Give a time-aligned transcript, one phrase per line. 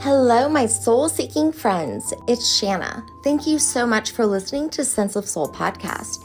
[0.00, 2.12] Hello, my soul seeking friends.
[2.26, 3.04] It's Shanna.
[3.22, 6.18] Thank you so much for listening to Sense of Soul podcast.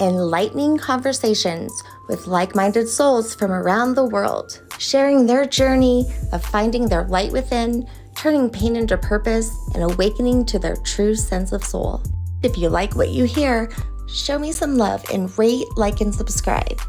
[0.00, 1.72] Enlightening conversations
[2.08, 7.32] with like minded souls from around the world, sharing their journey of finding their light
[7.32, 12.02] within, turning pain into purpose, and awakening to their true sense of soul.
[12.42, 13.70] If you like what you hear,
[14.06, 16.80] show me some love and rate, like, and subscribe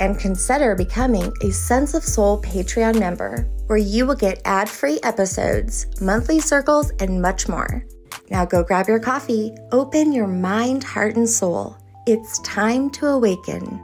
[0.00, 4.98] and consider becoming a Sense of Soul Patreon member, where you will get ad free
[5.02, 7.84] episodes, monthly circles, and much more.
[8.30, 11.76] Now go grab your coffee, open your mind, heart, and soul.
[12.06, 13.80] It's time to awaken.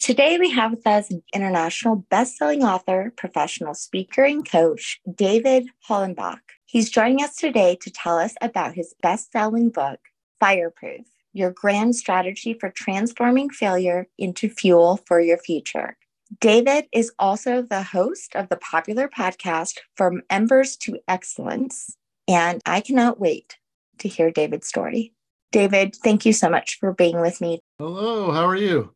[0.00, 6.40] Today, we have with us international best-selling author, professional speaker, and coach, David Hollenbach.
[6.66, 9.98] He's joining us today to tell us about his best-selling book,
[10.40, 11.06] Fireproof
[11.38, 15.96] your grand strategy for transforming failure into fuel for your future.
[16.40, 22.80] David is also the host of the popular podcast From Embers to Excellence, and I
[22.80, 23.56] cannot wait
[24.00, 25.14] to hear David's story.
[25.52, 27.60] David, thank you so much for being with me.
[27.78, 28.92] Hello, how are you?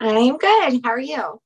[0.00, 0.80] I'm good.
[0.84, 1.40] How are you?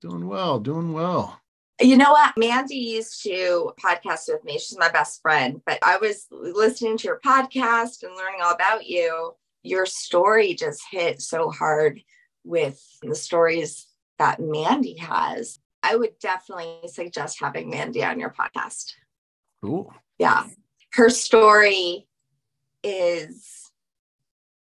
[0.00, 1.40] Doing well, doing well.
[1.80, 2.36] You know what?
[2.36, 4.58] Mandy used to podcast with me.
[4.58, 8.86] She's my best friend, but I was listening to your podcast and learning all about
[8.86, 12.00] you your story just hit so hard
[12.44, 13.86] with the stories
[14.18, 15.58] that Mandy has.
[15.82, 18.94] I would definitely suggest having Mandy on your podcast.
[19.62, 19.92] Cool.
[20.18, 20.46] Yeah.
[20.92, 22.06] Her story
[22.82, 23.70] is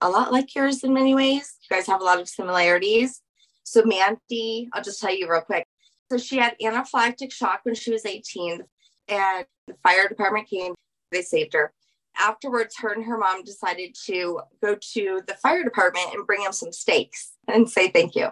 [0.00, 1.56] a lot like yours in many ways.
[1.62, 3.20] You guys have a lot of similarities.
[3.64, 5.66] So, Mandy, I'll just tell you real quick.
[6.10, 8.60] So, she had anaphylactic shock when she was 18,
[9.08, 10.74] and the fire department came.
[11.10, 11.72] They saved her
[12.18, 16.52] afterwards, her and her mom decided to go to the fire department and bring them
[16.52, 18.28] some steaks and say thank you.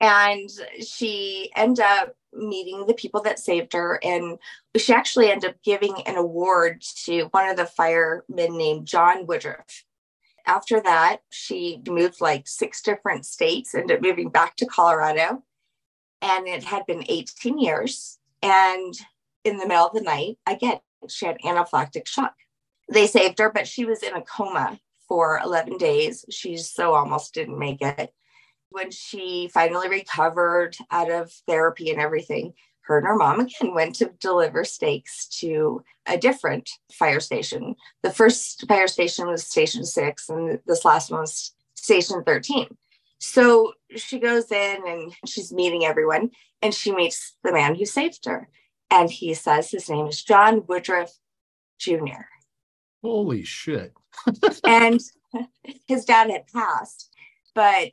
[0.00, 3.98] And she ended up meeting the people that saved her.
[4.02, 4.38] And
[4.76, 9.84] she actually ended up giving an award to one of the firemen named John Woodruff.
[10.46, 15.42] After that, she moved like six different states, ended up moving back to Colorado.
[16.22, 18.18] And it had been 18 years.
[18.42, 18.94] And
[19.44, 22.34] in the middle of the night, again, she had anaphylactic shock
[22.88, 26.24] they saved her, but she was in a coma for 11 days.
[26.30, 28.12] She so almost didn't make it.
[28.70, 33.96] When she finally recovered out of therapy and everything, her and her mom again went
[33.96, 37.74] to deliver steaks to a different fire station.
[38.02, 42.68] The first fire station was station six, and this last one was station 13.
[43.18, 46.30] So she goes in and she's meeting everyone,
[46.62, 48.48] and she meets the man who saved her.
[48.90, 51.12] And he says his name is John Woodruff
[51.78, 52.35] Jr.
[53.06, 53.92] Holy shit.
[54.64, 55.00] and
[55.86, 57.14] his dad had passed,
[57.54, 57.92] but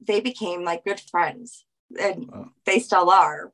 [0.00, 1.64] they became like good friends
[2.00, 2.50] and wow.
[2.66, 3.52] they still are.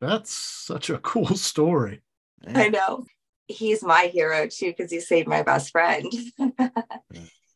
[0.00, 2.00] That's such a cool story.
[2.44, 2.56] Man.
[2.56, 3.04] I know.
[3.46, 6.10] He's my hero too because he saved my best friend.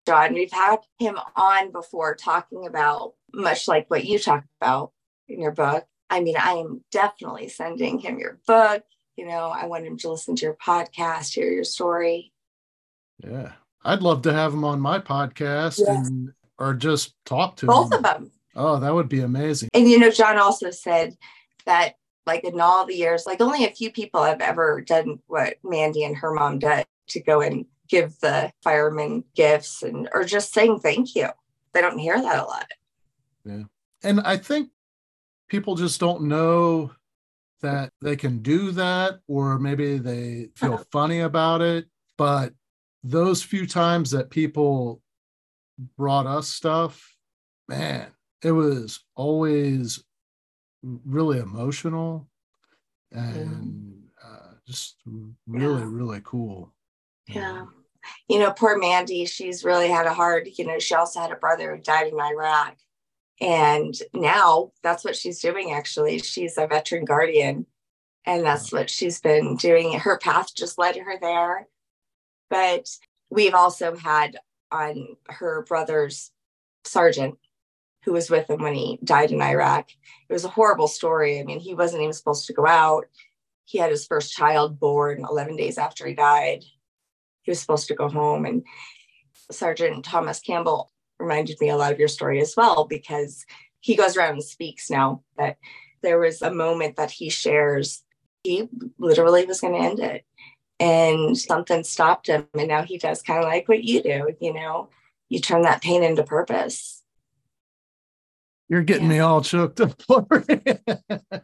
[0.07, 4.93] John, we've had him on before talking about much like what you talk about
[5.29, 5.87] in your book.
[6.11, 8.85] I mean, I am definitely sending him your book.
[9.17, 12.33] You know, I want him to listen to your podcast, hear your story.
[13.25, 13.53] Yeah.
[13.85, 16.09] I'd love to have him on my podcast yes.
[16.09, 17.99] and or just talk to both him.
[17.99, 18.31] of them.
[18.55, 19.69] Oh, that would be amazing.
[19.75, 21.17] And you know, John also said
[21.67, 21.95] that
[22.27, 26.05] like in all the years, like only a few people have ever done what Mandy
[26.05, 30.81] and her mom did to go and give the firemen gifts and or just saying
[30.81, 31.29] thank you.
[31.73, 32.67] They don't hear that a lot.
[33.45, 33.63] Yeah.
[34.03, 34.71] And I think
[35.49, 36.93] people just don't know
[37.61, 40.85] that they can do that or maybe they feel uh-huh.
[40.91, 41.87] funny about it.
[42.17, 42.55] But
[43.03, 45.03] those few times that people
[45.97, 47.15] brought us stuff,
[47.69, 48.07] man,
[48.43, 50.05] it was always
[50.83, 52.29] really emotional
[53.13, 54.97] and uh, just
[55.47, 55.89] really, yeah.
[55.89, 56.73] really cool.
[57.29, 57.67] Yeah.
[58.29, 61.37] You know, poor Mandy, she's really had a hard, you know, she also had a
[61.37, 62.77] brother who died in Iraq.
[63.41, 66.21] And now that's what she's doing, actually.
[66.21, 67.67] She's a veteran guardian.
[68.25, 69.99] And that's what she's been doing.
[69.99, 71.69] Her path just led her there.
[72.51, 72.89] But
[73.31, 74.39] we've also had
[74.71, 76.31] on her brother's
[76.85, 77.39] sergeant
[78.05, 79.91] who was with him when he died in Iraq.
[80.29, 81.41] It was a horrible story.
[81.41, 83.07] I mean, he wasn't even supposed to go out.
[83.65, 86.63] He had his first child born 11 days after he died.
[87.43, 88.47] He was supposed to go home.
[88.47, 88.65] And
[89.51, 93.45] Sergeant Thomas Campbell reminded me a lot of your story as well, because
[93.81, 95.57] he goes around and speaks now But
[96.03, 98.05] there was a moment that he shares.
[98.45, 98.69] He
[98.99, 100.25] literally was going to end it
[100.79, 104.53] and something stopped him and now he does kind of like what you do you
[104.53, 104.89] know
[105.29, 107.03] you turn that pain into purpose
[108.69, 109.17] you're getting yeah.
[109.17, 109.95] me all choked up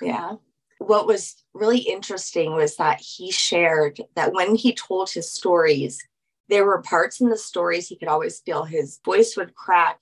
[0.00, 0.34] yeah
[0.78, 5.98] what was really interesting was that he shared that when he told his stories,
[6.48, 9.98] there were parts in the stories he could always feel his voice would crack.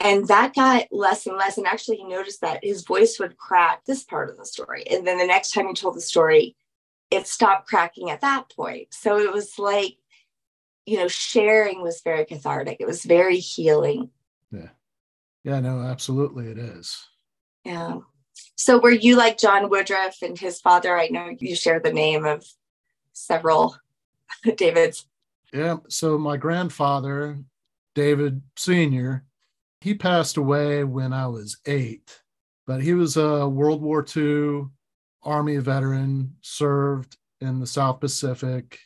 [0.00, 1.56] And that got less and less.
[1.56, 4.84] And actually, he noticed that his voice would crack this part of the story.
[4.90, 6.56] And then the next time he told the story,
[7.10, 8.88] it stopped cracking at that point.
[8.90, 9.96] So it was like,
[10.86, 12.78] you know, sharing was very cathartic.
[12.80, 14.10] It was very healing.
[14.50, 14.68] Yeah.
[15.44, 17.06] Yeah, no, absolutely it is.
[17.64, 17.98] Yeah.
[18.56, 20.98] So were you like John Woodruff and his father?
[20.98, 22.44] I know you share the name of
[23.12, 23.76] several
[24.56, 25.06] Davids.
[25.52, 25.76] Yeah.
[25.88, 27.38] So my grandfather,
[27.94, 29.24] David Sr.,
[29.80, 32.22] he passed away when I was eight,
[32.66, 34.64] but he was a World War II
[35.24, 38.78] Army veteran, served in the South Pacific,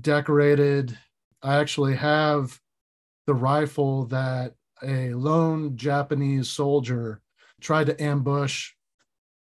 [0.00, 0.96] decorated.
[1.42, 2.58] I actually have
[3.26, 7.20] the rifle that a lone Japanese soldier
[7.60, 8.72] tried to ambush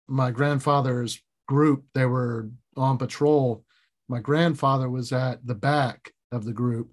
[0.07, 1.85] my grandfather's group.
[1.95, 3.65] They were on patrol.
[4.09, 6.93] My grandfather was at the back of the group.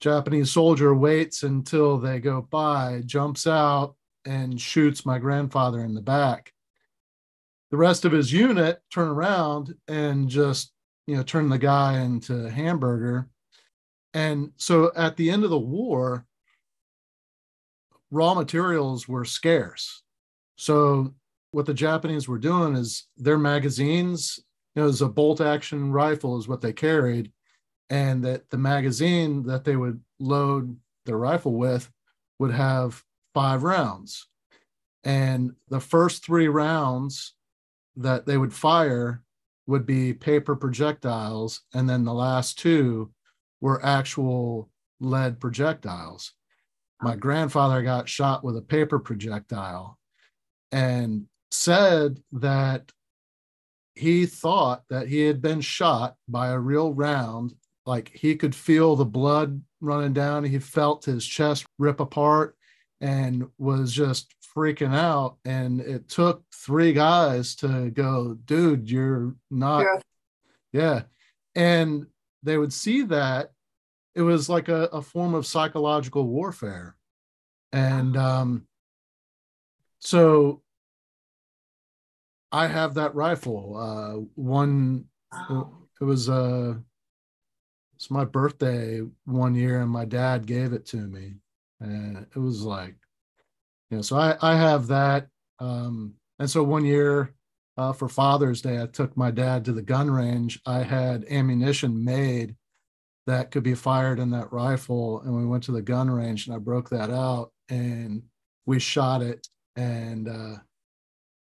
[0.00, 6.00] Japanese soldier waits until they go by, jumps out, and shoots my grandfather in the
[6.00, 6.52] back.
[7.70, 10.72] The rest of his unit turn around and just,
[11.06, 13.28] you know, turn the guy into hamburger.
[14.14, 16.24] And so at the end of the war,
[18.10, 20.02] raw materials were scarce.
[20.56, 21.14] So
[21.50, 24.40] what the Japanese were doing is their magazines,
[24.74, 27.32] you know, it was a bolt action rifle is what they carried.
[27.90, 30.76] And that the magazine that they would load
[31.06, 31.90] their rifle with
[32.38, 33.02] would have
[33.34, 34.26] five rounds.
[35.04, 37.34] And the first three rounds
[37.98, 39.22] that they would fire
[39.66, 41.62] would be paper projectiles.
[41.74, 43.12] And then the last two
[43.60, 46.32] were actual lead projectiles.
[47.02, 49.98] My grandfather got shot with a paper projectile
[50.72, 52.90] and said that
[53.94, 57.52] he thought that he had been shot by a real round.
[57.84, 60.44] Like he could feel the blood running down.
[60.44, 62.56] He felt his chest rip apart
[63.00, 65.36] and was just freaking out.
[65.44, 69.84] And it took three guys to go, dude, you're not.
[69.84, 70.00] Yeah.
[70.72, 71.02] yeah.
[71.54, 72.06] And
[72.42, 73.52] they would see that
[74.14, 76.96] it was like a, a form of psychological warfare.
[77.72, 78.66] And um,
[80.00, 80.62] so
[82.50, 83.76] I have that rifle.
[83.76, 85.04] Uh, one,
[86.00, 86.74] it was uh,
[87.94, 91.34] it's my birthday one year, and my dad gave it to me,
[91.80, 92.94] and it was like,
[93.96, 95.28] know, so I I have that.
[95.58, 97.34] Um, and so one year
[97.76, 100.60] uh, for Father's Day, I took my dad to the gun range.
[100.66, 102.56] I had ammunition made
[103.26, 106.56] that could be fired in that rifle, and we went to the gun range, and
[106.56, 108.22] I broke that out, and
[108.66, 109.46] we shot it,
[109.76, 110.56] and uh,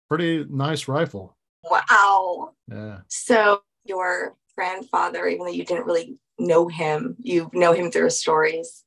[0.09, 1.36] pretty nice rifle.
[1.63, 2.51] Wow.
[2.71, 3.00] Yeah.
[3.07, 8.19] So your grandfather, even though you didn't really know him, you know him through his
[8.19, 8.83] stories.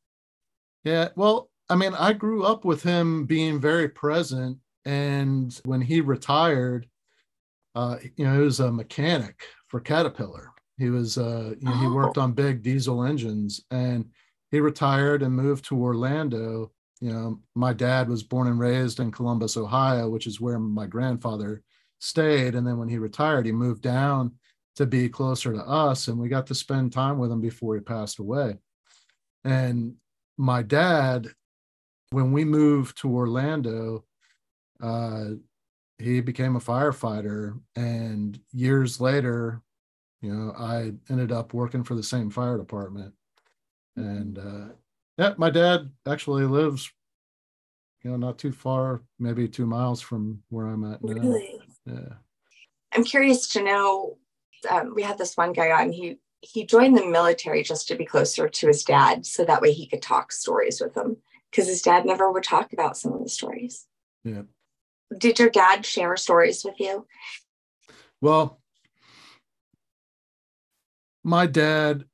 [0.85, 1.09] Yeah.
[1.17, 4.59] Well, I mean, I grew up with him being very present.
[4.85, 6.89] And when he retired,
[7.75, 10.53] uh, you know, he was a mechanic for Caterpillar.
[10.79, 11.81] He was, uh, you know, oh.
[11.81, 14.11] he worked on big diesel engines and
[14.51, 16.71] he retired and moved to Orlando
[17.01, 20.87] you know, my dad was born and raised in Columbus, Ohio, which is where my
[20.87, 21.63] grandfather
[21.99, 22.55] stayed.
[22.55, 24.33] And then when he retired, he moved down
[24.77, 27.81] to be closer to us, and we got to spend time with him before he
[27.81, 28.57] passed away.
[29.45, 29.95] And
[30.37, 31.29] my dad,
[32.17, 34.03] when we moved to Orlando,
[34.83, 35.33] uh,
[35.99, 37.61] he became a firefighter.
[37.77, 39.61] And years later,
[40.23, 43.13] you know, I ended up working for the same fire department.
[43.97, 44.73] And uh,
[45.19, 46.91] yeah, my dad actually lives,
[48.03, 51.13] you know, not too far, maybe two miles from where I'm at now.
[51.13, 51.61] Really?
[51.85, 52.15] Yeah.
[52.93, 54.17] I'm curious to know.
[54.71, 55.93] Um, we had this one guy on.
[55.93, 59.73] He he joined the military just to be closer to his dad, so that way
[59.73, 61.19] he could talk stories with him,
[61.57, 63.87] because his dad never would talk about some of the stories.
[64.25, 64.43] Yeah.
[65.17, 67.07] Did your dad share stories with you?
[68.21, 68.61] Well,
[71.25, 72.05] my dad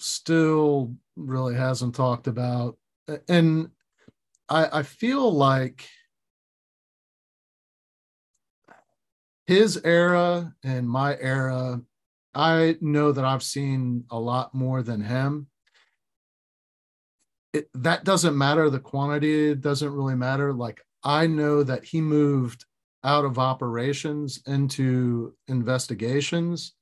[0.00, 2.76] still really hasn't talked about.
[3.28, 3.70] And
[4.48, 5.88] I, I feel like
[9.46, 11.80] his era and my era,
[12.34, 15.46] I know that I've seen a lot more than him.
[17.54, 18.68] It, that doesn't matter.
[18.68, 20.52] The quantity doesn't really matter.
[20.52, 22.66] Like, I know that he moved
[23.02, 26.74] out of operations into investigations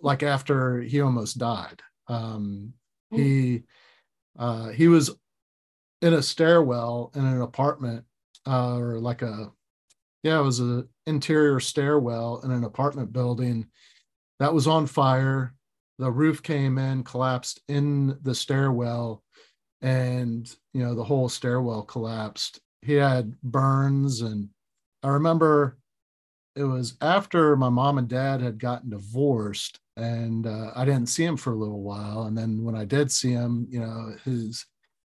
[0.00, 2.74] like after he almost died um,
[3.10, 3.16] hmm.
[3.16, 3.62] he
[4.38, 5.10] uh, he was
[6.02, 8.04] in a stairwell in an apartment
[8.46, 9.50] uh, or like a
[10.22, 13.66] yeah it was an interior stairwell in an apartment building
[14.38, 15.54] that was on fire.
[15.98, 19.22] The roof came in, collapsed in the stairwell,
[19.82, 22.60] and you know the whole stairwell collapsed.
[22.80, 24.48] He had burns, and
[25.02, 25.76] I remember
[26.54, 31.24] it was after my mom and dad had gotten divorced, and uh, I didn't see
[31.24, 32.24] him for a little while.
[32.24, 34.64] And then when I did see him, you know, his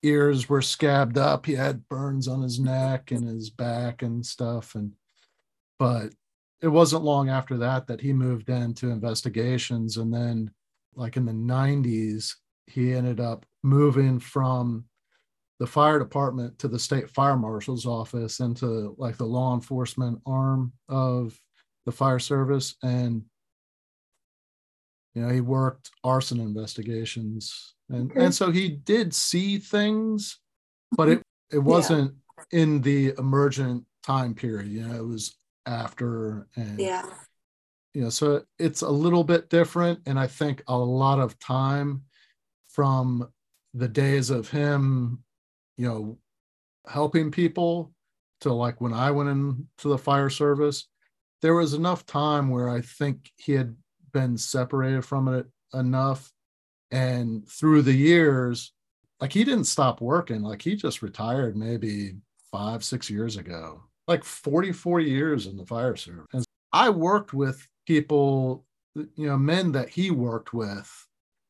[0.04, 1.46] ears were scabbed up.
[1.46, 4.76] He had burns on his neck and his back and stuff.
[4.76, 4.94] And
[5.78, 6.14] but
[6.62, 9.98] it wasn't long after that that he moved into investigations.
[9.98, 10.52] And then,
[10.96, 12.36] like in the 90s,
[12.68, 14.86] he ended up moving from
[15.60, 20.72] the fire department to the state fire marshal's office into like the law enforcement arm
[20.88, 21.38] of
[21.86, 22.76] the fire service.
[22.82, 23.24] And
[25.14, 28.26] you know, he worked arson investigations and okay.
[28.26, 30.40] and so he did see things
[30.96, 31.20] but mm-hmm.
[31.52, 32.62] it it wasn't yeah.
[32.62, 35.36] in the emergent time period you know it was
[35.66, 37.06] after and yeah
[37.94, 42.04] you know so it's a little bit different and i think a lot of time
[42.70, 43.28] from
[43.74, 45.24] the days of him
[45.78, 46.18] you know
[46.88, 47.92] helping people
[48.42, 50.88] to like when i went into the fire service
[51.42, 53.76] there was enough time where i think he had
[54.12, 56.32] been separated from it enough.
[56.92, 58.74] And through the years
[59.20, 60.42] like he didn't stop working.
[60.42, 62.14] Like he just retired maybe
[62.52, 66.26] five six years ago like 44 years in the fire service.
[66.34, 71.08] And i worked with people you know men that he worked with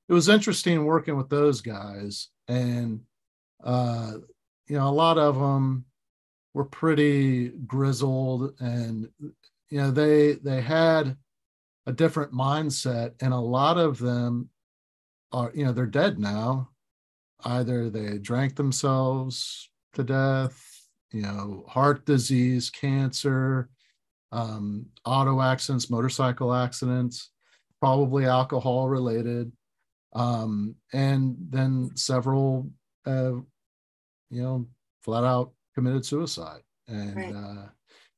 [0.10, 3.00] it was interesting working with those guys and
[3.64, 4.14] uh
[4.68, 5.86] you know a lot of them
[6.54, 9.08] were pretty grizzled and
[9.70, 11.16] you know they they had
[11.86, 14.50] a different mindset and a lot of them
[15.32, 16.70] are you know they're dead now.
[17.46, 20.62] Either they drank themselves to death
[21.12, 23.70] you know heart disease cancer
[24.32, 27.32] um, auto accidents motorcycle accidents
[27.80, 29.52] probably alcohol related
[30.14, 32.70] um, and then several
[33.06, 33.34] uh,
[34.30, 34.66] you know
[35.04, 37.34] flat out committed suicide and right.
[37.34, 37.66] uh,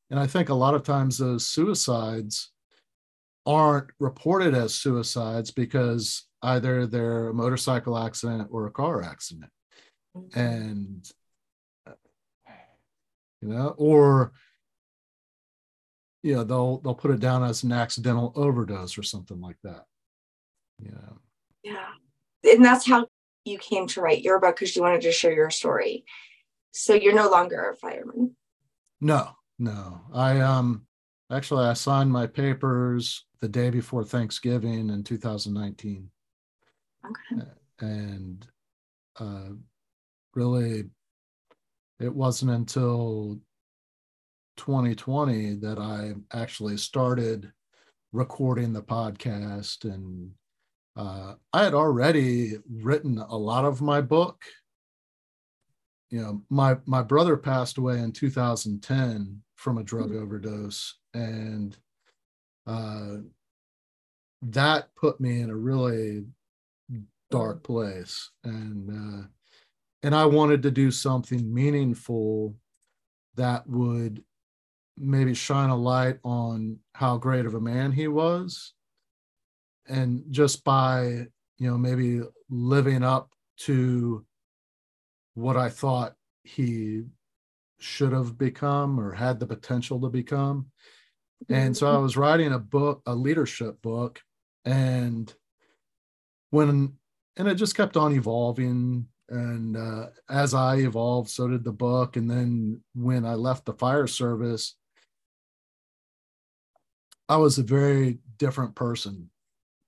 [0.09, 2.51] and i think a lot of times those suicides
[3.45, 9.51] aren't reported as suicides because either they're a motorcycle accident or a car accident
[10.15, 10.39] mm-hmm.
[10.39, 11.11] and
[13.41, 14.31] you know or
[16.23, 19.85] you know they'll they'll put it down as an accidental overdose or something like that
[20.79, 21.13] yeah
[21.63, 21.89] yeah
[22.43, 23.07] and that's how
[23.45, 26.03] you came to write your book because you wanted to share your story
[26.71, 28.35] so you're no longer a fireman
[28.99, 30.85] no no i um
[31.31, 36.09] actually i signed my papers the day before thanksgiving in 2019
[37.05, 37.43] Okay.
[37.79, 38.45] And
[39.19, 39.49] uh,
[40.35, 40.85] really,
[41.99, 43.39] it wasn't until
[44.57, 47.51] 2020 that I actually started
[48.11, 49.85] recording the podcast.
[49.85, 50.31] And
[50.95, 54.43] uh, I had already written a lot of my book.
[56.09, 60.23] You know, my my brother passed away in 2010 from a drug mm-hmm.
[60.23, 61.77] overdose, and
[62.67, 63.17] uh,
[64.41, 66.25] that put me in a really
[67.29, 69.25] dark place and uh,
[70.03, 72.53] and i wanted to do something meaningful
[73.35, 74.23] that would
[74.97, 78.73] maybe shine a light on how great of a man he was
[79.87, 84.25] and just by you know maybe living up to
[85.33, 87.03] what i thought he
[87.81, 90.67] should have become or had the potential to become.
[91.49, 92.03] And so i mm-hmm.
[92.03, 94.21] was writing a book a leadership book
[94.63, 95.33] and
[96.51, 96.93] when
[97.37, 99.07] and it just kept on evolving.
[99.29, 102.17] And uh, as i evolved so did the book.
[102.17, 104.75] And then when i left the fire service
[107.27, 109.30] i was a very different person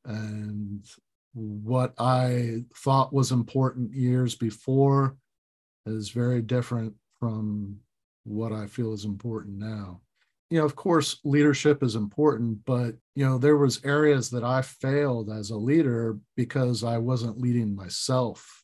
[0.06, 0.86] and
[1.34, 5.16] what i thought was important years before
[5.86, 7.78] is very different from
[8.24, 10.00] what i feel is important now.
[10.50, 14.62] You know of course leadership is important but you know there was areas that i
[14.62, 18.64] failed as a leader because i wasn't leading myself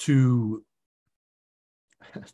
[0.00, 0.64] to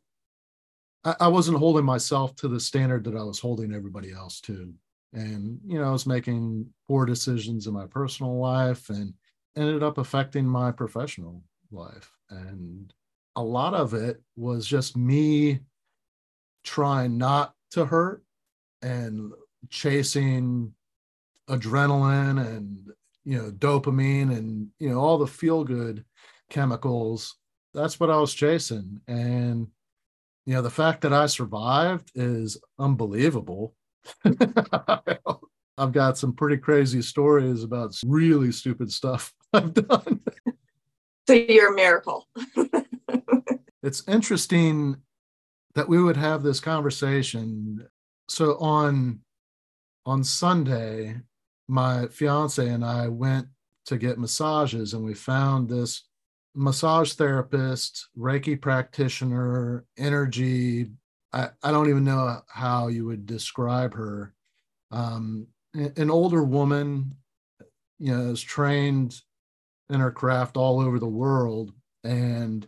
[1.05, 4.75] I, wasn't holding myself to the standard that i was holding everybody else to
[5.15, 9.15] and you know i was making poor decisions in my personal life and
[9.57, 12.11] ended up affecting my professional life.
[12.31, 12.93] And
[13.37, 15.61] a lot of it was just me
[16.63, 18.23] trying not to hurt
[18.83, 19.33] and
[19.71, 20.73] chasing
[21.49, 22.91] adrenaline and
[23.25, 26.05] you know dopamine and you know all the feel good
[26.51, 27.37] chemicals.
[27.73, 29.01] That's what i was chasing.
[29.09, 29.67] And
[30.47, 33.75] you know the fact that i survived is unbelievable
[35.77, 40.21] I've got some pretty crazy stories about really stupid stuff I've done.
[41.27, 42.29] So you're a miracle.
[43.83, 44.97] it's interesting
[45.75, 47.87] that we would have this conversation.
[48.29, 49.21] So on
[50.07, 51.17] on Sunday,
[51.69, 53.49] my fiance and I went
[53.87, 56.05] to get massages and we found this
[56.55, 60.91] massage therapist, Reiki practitioner, energy.
[61.35, 64.33] I, I don't even know how you would describe her.
[64.93, 67.17] Um, an older woman,
[67.99, 69.21] you know, is trained
[69.91, 71.73] in her craft all over the world
[72.05, 72.67] and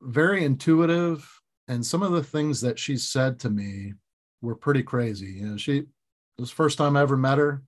[0.00, 1.28] very intuitive.
[1.66, 3.94] And some of the things that she said to me
[4.40, 5.32] were pretty crazy.
[5.32, 5.86] You know, she, it
[6.38, 7.64] was the first time I ever met her.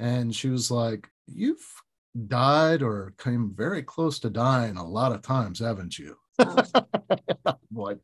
[0.00, 1.64] And she was like, You've
[2.26, 6.16] died or came very close to dying a lot of times, haven't you?
[6.38, 6.62] Oh.
[7.72, 7.98] like,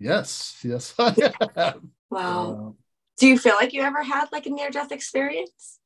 [0.00, 1.14] yes, yes, I
[1.54, 1.80] have.
[2.10, 2.52] Wow.
[2.52, 2.82] Uh,
[3.18, 5.78] Do you feel like you ever had like a near death experience?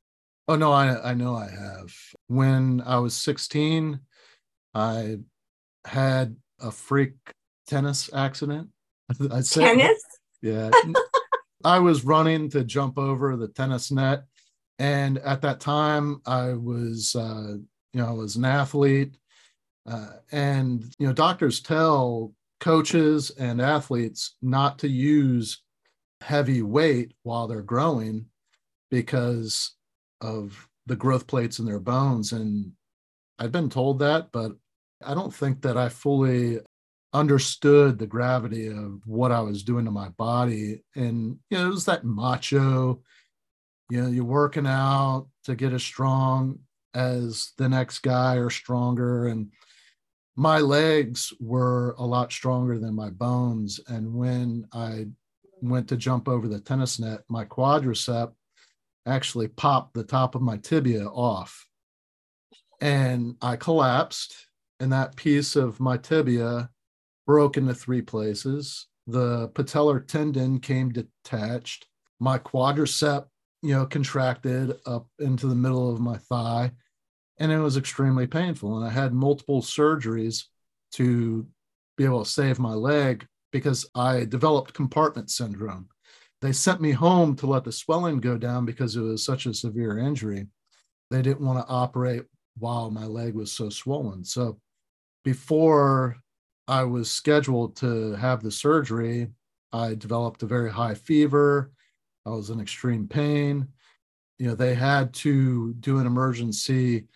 [0.49, 1.95] Oh no, I I know I have.
[2.29, 4.01] When I was 16,
[4.75, 5.19] I
[5.85, 7.15] had a freak
[7.67, 8.69] tennis accident.
[9.31, 10.03] I said, tennis?
[10.43, 10.71] Yeah.
[11.65, 14.25] I was running to jump over the tennis net.
[14.79, 17.57] And at that time, I was, uh,
[17.93, 19.17] you know, I was an athlete.
[19.87, 25.63] Uh, and, you know, doctors tell coaches and athletes not to use
[26.21, 28.27] heavy weight while they're growing
[28.91, 29.73] because
[30.21, 32.33] of the growth plates in their bones.
[32.33, 32.73] And
[33.39, 34.53] I've been told that, but
[35.05, 36.61] I don't think that I fully
[37.13, 40.83] understood the gravity of what I was doing to my body.
[40.97, 43.03] And, you know, it was that macho,
[43.91, 46.59] you know, you're working out to get as strong
[46.95, 49.27] as the next guy or stronger.
[49.27, 49.53] And
[50.37, 53.81] my legs were a lot stronger than my bones.
[53.89, 55.07] And when I
[55.63, 58.33] went to jump over the tennis net, my quadricep
[59.07, 61.67] actually popped the top of my tibia off.
[62.81, 64.35] And I collapsed,
[64.81, 66.71] and that piece of my tibia
[67.27, 68.89] broke into three places.
[69.07, 71.87] The patellar tendon came detached.
[72.19, 73.27] My quadricep,
[73.63, 76.73] you know, contracted up into the middle of my thigh,
[77.39, 78.77] and it was extremely painful.
[78.77, 80.45] And I had multiple surgeries
[80.93, 81.47] to
[81.97, 85.89] be able to save my leg because I developed compartment syndrome.
[86.41, 89.55] They sent me home to let the swelling go down because it was such a
[89.55, 90.47] severe injury.
[91.11, 92.25] They didn't want to operate
[92.59, 94.25] while my leg was so swollen.
[94.25, 94.61] So
[95.25, 96.17] before
[96.69, 99.29] I was scheduled to have the surgery,
[99.73, 101.73] I developed a very high fever.
[102.27, 103.69] I was in extreme pain.
[104.39, 107.07] You know, they had to do an emergency.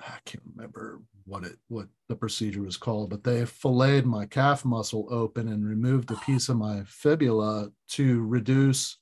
[0.00, 4.64] I can't remember what it what the procedure was called, but they filleted my calf
[4.64, 8.98] muscle open and removed a piece of my fibula to reduce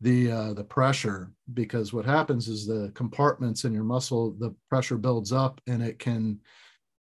[0.00, 4.98] the uh, the pressure because what happens is the compartments in your muscle the pressure
[4.98, 6.40] builds up and it can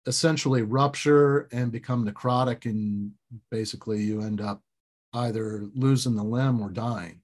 [0.06, 3.12] essentially rupture and become necrotic and
[3.50, 4.62] basically you end up
[5.14, 7.22] either losing the limb or dying.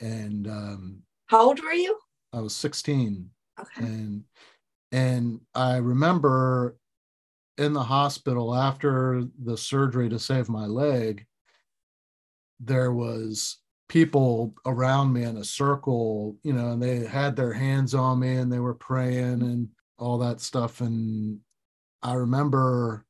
[0.00, 1.98] And um, how old were you?
[2.32, 3.28] I was 16
[3.60, 3.84] okay.
[3.84, 4.24] And
[4.92, 6.76] and i remember
[7.58, 11.24] in the hospital after the surgery to save my leg
[12.60, 17.94] there was people around me in a circle you know and they had their hands
[17.94, 21.40] on me and they were praying and all that stuff and
[22.02, 23.04] I remember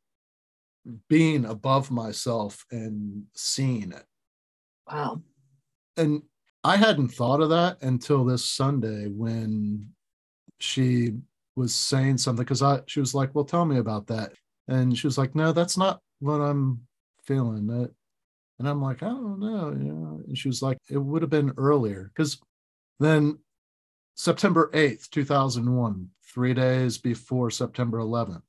[1.08, 4.04] being above myself and seeing it.
[4.90, 5.22] Wow.
[5.96, 6.22] And
[6.64, 9.90] I hadn't thought of that until this Sunday when
[10.58, 11.14] she
[11.58, 14.32] was saying something because I she was like, Well, tell me about that.
[14.68, 16.82] And she was like, No, that's not what I'm
[17.24, 17.68] feeling.
[18.58, 20.22] And I'm like, I don't know, you know.
[20.26, 22.10] And she was like, It would have been earlier.
[22.14, 22.40] Because
[23.00, 23.38] then
[24.14, 28.42] September 8th, 2001, three days before September 11th,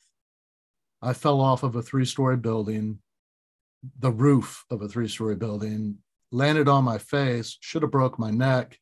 [1.02, 3.00] I fell off of a three story building,
[4.00, 5.98] the roof of a three story building,
[6.32, 8.78] landed on my face, should have broke my neck.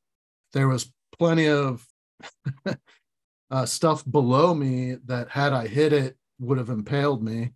[0.54, 1.86] There was plenty of
[3.50, 7.52] uh, stuff below me that, had I hit it, would have impaled me.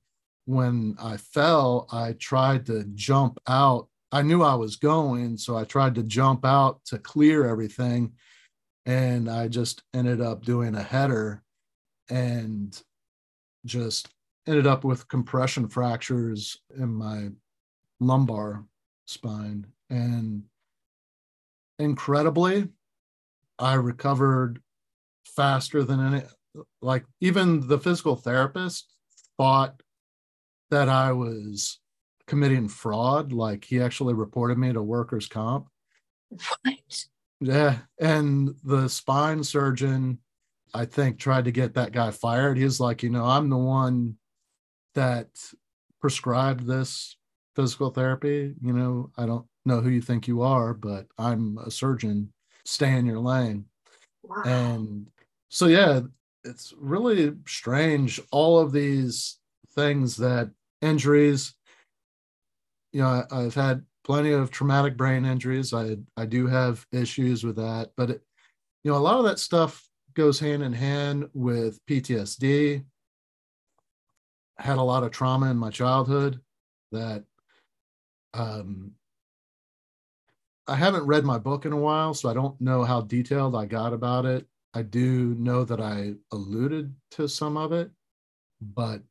[0.45, 3.88] When I fell, I tried to jump out.
[4.12, 8.13] I knew I was going, so I tried to jump out to clear everything.
[8.86, 11.43] And I just ended up doing a header
[12.10, 12.82] and
[13.65, 14.10] just
[14.47, 17.30] ended up with compression fractures in my
[17.99, 18.65] lumbar
[19.06, 19.67] spine.
[19.89, 20.43] And
[21.77, 22.69] incredibly,
[23.60, 24.62] I recovered
[25.25, 26.23] faster than any,
[26.81, 28.93] like, even the physical therapist
[29.38, 29.81] thought
[30.69, 31.79] that I was
[32.27, 33.34] committing fraud.
[33.34, 35.67] Like, he actually reported me to workers' comp.
[36.29, 37.05] What?
[37.39, 37.77] Yeah.
[37.99, 40.19] And the spine surgeon,
[40.73, 42.57] I think, tried to get that guy fired.
[42.57, 44.15] He's like, you know, I'm the one
[44.95, 45.27] that
[45.99, 47.17] prescribed this
[47.55, 48.53] physical therapy.
[48.62, 52.31] You know, I don't know who you think you are, but I'm a surgeon.
[52.63, 53.65] Stay in your lane.
[54.31, 54.43] Wow.
[54.45, 55.07] And
[55.49, 56.01] so, yeah,
[56.43, 58.19] it's really strange.
[58.31, 59.39] All of these
[59.75, 60.49] things that
[60.81, 61.53] injuries,
[62.93, 65.73] you know, I, have had plenty of traumatic brain injuries.
[65.73, 68.21] I I do have issues with that, but it,
[68.83, 72.83] you know, a lot of that stuff goes hand in hand with PTSD.
[74.57, 76.39] I had a lot of trauma in my childhood
[76.91, 77.23] that
[78.33, 78.93] um
[80.67, 83.65] I haven't read my book in a while, so I don't know how detailed I
[83.65, 84.47] got about it.
[84.74, 87.91] I do know that I alluded to some of it,
[88.62, 89.02] but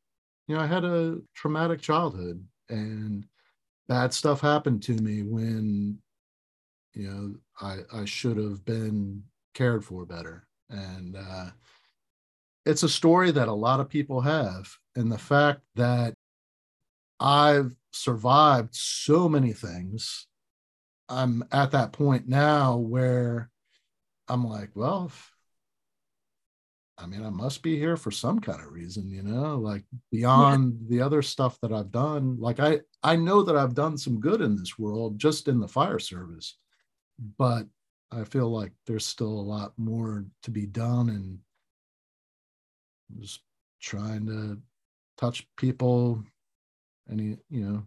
[0.47, 3.25] you know, I had a traumatic childhood and
[3.87, 5.99] bad stuff happened to me when
[6.93, 10.47] you know I I should have been cared for better.
[10.69, 11.51] And uh
[12.65, 14.69] it's a story that a lot of people have.
[14.95, 16.13] And the fact that
[17.19, 20.27] I've survived so many things,
[21.11, 23.49] I'm at that point now where
[24.27, 25.11] I'm like, well,
[26.97, 30.77] I mean, I must be here for some kind of reason, you know, like beyond
[30.81, 30.97] yeah.
[30.97, 32.39] the other stuff that I've done.
[32.39, 35.67] Like I, I know that I've done some good in this world, just in the
[35.67, 36.57] fire service,
[37.37, 37.65] but
[38.11, 41.39] I feel like there's still a lot more to be done, and
[43.19, 43.41] just
[43.81, 44.59] trying to
[45.17, 46.23] touch people,
[47.09, 47.83] any, you know.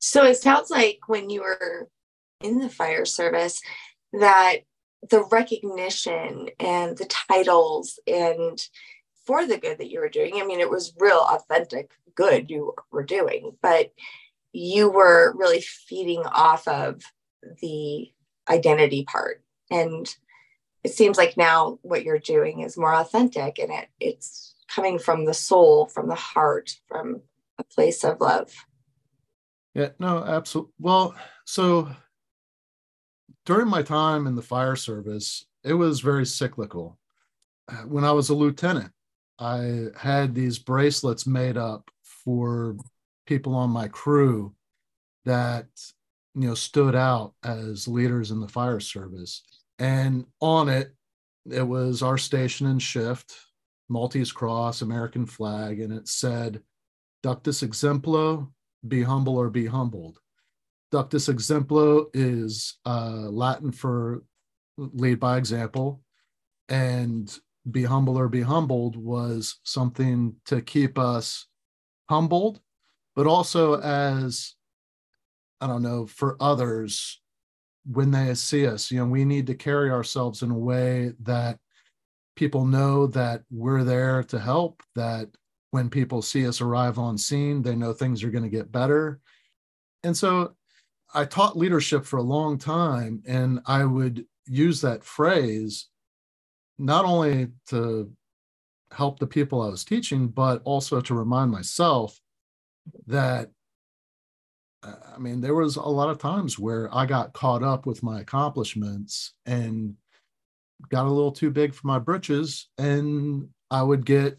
[0.00, 1.88] So it sounds like when you were
[2.42, 3.60] in the fire service,
[4.12, 4.58] that
[5.10, 8.58] the recognition and the titles and
[9.26, 10.40] for the good that you were doing.
[10.40, 13.92] I mean, it was real authentic good you were doing, but
[14.52, 17.02] you were really feeding off of
[17.60, 18.12] the
[18.48, 19.42] identity part.
[19.70, 20.06] And
[20.84, 25.24] it seems like now what you're doing is more authentic and it, it's coming from
[25.24, 27.22] the soul, from the heart, from
[27.58, 28.52] a place of love.
[29.74, 30.72] Yeah, no, absolutely.
[30.78, 31.90] Well, so
[33.44, 36.98] during my time in the fire service, it was very cyclical.
[37.68, 38.92] Uh, when I was a lieutenant,
[39.38, 42.76] I had these bracelets made up for
[43.26, 44.54] people on my crew
[45.24, 45.66] that
[46.34, 49.42] you know stood out as leaders in the fire service
[49.78, 50.94] and on it
[51.50, 53.34] it was our station and shift
[53.88, 56.62] maltese cross american flag and it said
[57.22, 58.48] ductus exemplo
[58.86, 60.18] be humble or be humbled
[60.92, 64.22] Ductus exemplo is uh, Latin for
[64.76, 66.02] lead by example,
[66.68, 67.38] and
[67.70, 71.46] be humble or be humbled was something to keep us
[72.10, 72.60] humbled,
[73.16, 74.54] but also as
[75.60, 77.20] I don't know for others
[77.86, 78.90] when they see us.
[78.90, 81.58] You know, we need to carry ourselves in a way that
[82.36, 84.82] people know that we're there to help.
[84.94, 85.28] That
[85.70, 89.20] when people see us arrive on scene, they know things are going to get better.
[90.02, 90.54] And so
[91.14, 95.88] I taught leadership for a long time, and I would use that phrase
[96.78, 98.10] not only to
[98.90, 102.20] help the people I was teaching, but also to remind myself
[103.06, 103.50] that
[104.84, 108.20] I mean, there was a lot of times where I got caught up with my
[108.20, 109.94] accomplishments and
[110.88, 114.38] got a little too big for my britches, and I would get,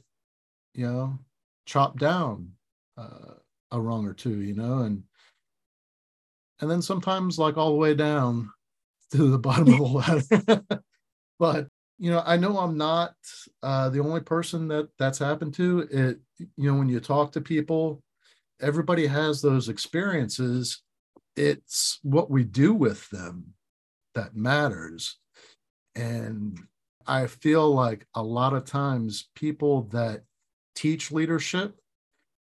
[0.73, 1.19] you know,
[1.65, 2.51] chopped down
[2.97, 3.35] uh,
[3.71, 5.03] a rung or two, you know, and
[6.63, 8.49] and then sometimes like all the way down
[9.11, 9.83] to the bottom of the
[10.39, 10.63] ladder.
[11.39, 11.67] but
[11.99, 13.15] you know, I know I'm not
[13.61, 15.87] uh, the only person that that's happened to.
[15.91, 16.19] It,
[16.55, 18.01] you know, when you talk to people,
[18.61, 20.81] everybody has those experiences.
[21.35, 23.55] It's what we do with them
[24.15, 25.17] that matters.
[25.95, 26.57] And
[27.05, 30.23] I feel like a lot of times people that
[30.75, 31.75] teach leadership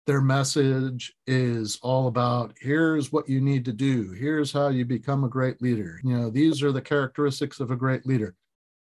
[0.10, 4.10] their message is all about here's what you need to do.
[4.10, 6.00] Here's how you become a great leader.
[6.04, 8.34] You know these are the characteristics of a great leader.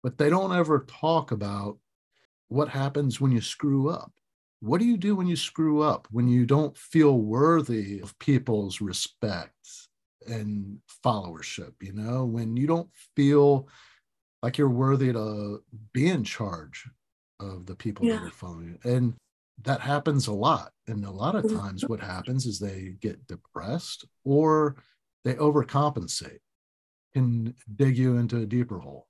[0.04, 1.80] But they don't ever talk about
[2.48, 4.14] what happens when you screw up.
[4.62, 6.08] What do you do when you screw up?
[6.12, 9.68] When you don't feel worthy of people's respect
[10.30, 12.24] and followership you know?
[12.24, 13.68] When you don't feel
[14.42, 15.62] like you're worthy to
[15.92, 16.88] be in charge
[17.42, 18.14] of the people yeah.
[18.14, 18.90] that are following you.
[18.90, 19.14] And
[19.64, 20.72] that happens a lot.
[20.88, 21.58] And a lot of mm-hmm.
[21.58, 24.78] times, what happens is they get depressed or
[25.24, 26.40] they overcompensate
[27.16, 29.08] and dig you into a deeper hole.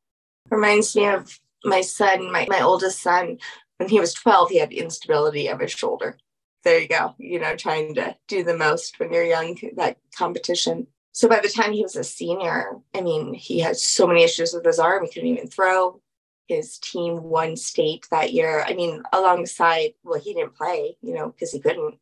[0.49, 3.37] Reminds me of my son, my, my oldest son.
[3.77, 6.17] When he was 12, he had instability of his shoulder.
[6.63, 7.13] There you go.
[7.19, 10.87] You know, trying to do the most when you're young, that competition.
[11.11, 14.53] So by the time he was a senior, I mean, he had so many issues
[14.53, 16.01] with his arm, he couldn't even throw.
[16.47, 18.63] His team won state that year.
[18.65, 21.95] I mean, alongside, well, he didn't play, you know, because he couldn't.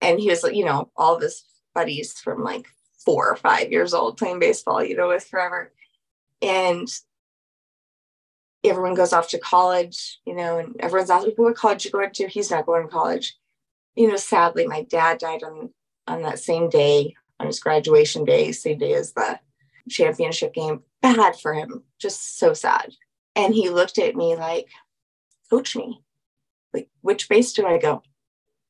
[0.00, 2.66] And he was, you know, all of his buddies from like
[3.04, 5.72] four or five years old playing baseball, you know, with forever.
[6.42, 6.88] And
[8.62, 12.28] everyone goes off to college, you know, and everyone's asking, what college you going to?
[12.28, 13.36] He's not going to college.
[13.96, 15.70] You know, sadly, my dad died on
[16.06, 19.38] on that same day on his graduation day, same day as the
[19.88, 20.82] championship game.
[21.02, 22.92] Bad for him, just so sad.
[23.38, 24.68] And he looked at me like,
[25.48, 26.02] coach me.
[26.74, 28.02] Like, which base do I go?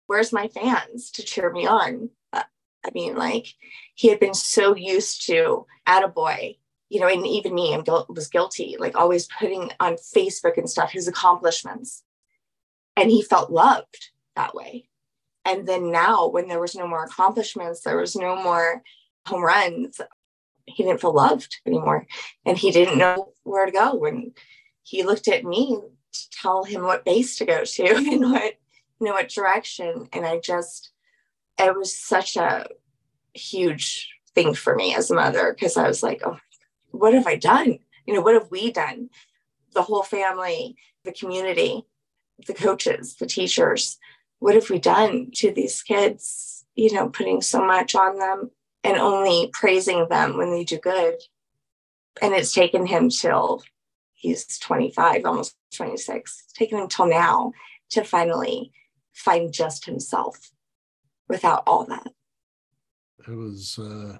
[0.06, 2.10] Where's my fans to cheer me on?
[2.34, 2.42] Uh,
[2.84, 3.46] I mean, like,
[3.94, 6.58] he had been so used to attaboy,
[6.90, 10.92] you know, and even me, I was guilty, like always putting on Facebook and stuff
[10.92, 12.04] his accomplishments.
[12.94, 14.88] And he felt loved that way.
[15.46, 18.82] And then now, when there was no more accomplishments, there was no more
[19.26, 19.98] home runs,
[20.66, 22.06] he didn't feel loved anymore.
[22.44, 23.94] And he didn't know where to go.
[23.94, 24.32] When
[24.88, 25.78] he looked at me
[26.12, 28.54] to tell him what base to go to and what,
[29.00, 30.08] you know, what direction.
[30.14, 30.90] And I just,
[31.58, 32.66] it was such a
[33.34, 36.38] huge thing for me as a mother because I was like, oh,
[36.90, 37.78] what have I done?
[38.06, 39.10] You know, what have we done?
[39.74, 41.84] The whole family, the community,
[42.46, 43.98] the coaches, the teachers,
[44.38, 46.64] what have we done to these kids?
[46.76, 48.50] You know, putting so much on them
[48.84, 51.16] and only praising them when they do good.
[52.22, 53.62] And it's taken him till
[54.18, 57.52] he's 25, almost 26, it's taken till now
[57.90, 58.72] to finally
[59.14, 60.50] find just himself
[61.28, 62.08] without all that.
[63.26, 64.18] It was uh,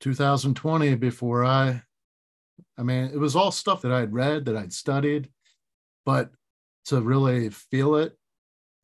[0.00, 1.82] 2020 before I,
[2.78, 5.28] I mean, it was all stuff that I'd read, that I'd studied,
[6.04, 6.30] but
[6.86, 8.16] to really feel it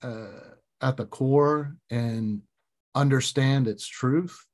[0.03, 2.43] uh, at the core and
[2.95, 4.47] understand its truth.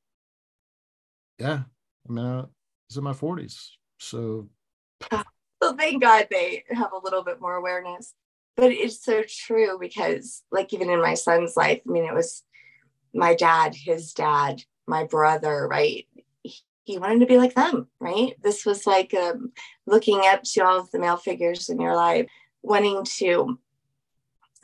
[1.39, 1.63] Yeah,
[2.09, 2.45] I mean, I
[2.89, 3.69] was in my 40s.
[3.99, 4.49] So,
[5.61, 8.15] well, thank God they have a little bit more awareness.
[8.57, 12.43] But it's so true because, like, even in my son's life, I mean, it was
[13.13, 16.07] my dad, his dad, my brother, right?
[16.85, 18.35] He wanted to be like them, right?
[18.43, 19.53] This was like um,
[19.87, 22.27] looking up to all of the male figures in your life,
[22.63, 23.59] wanting to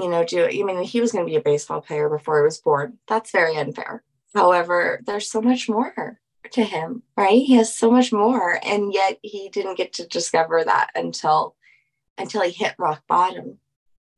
[0.01, 2.45] you know, do I mean he was going to be a baseball player before he
[2.45, 2.99] was born.
[3.09, 4.03] That's very unfair.
[4.35, 6.21] However, there's so much more
[6.53, 7.43] to him, right?
[7.43, 11.57] He has so much more and yet he didn't get to discover that until
[12.19, 13.59] until he hit rock bottom,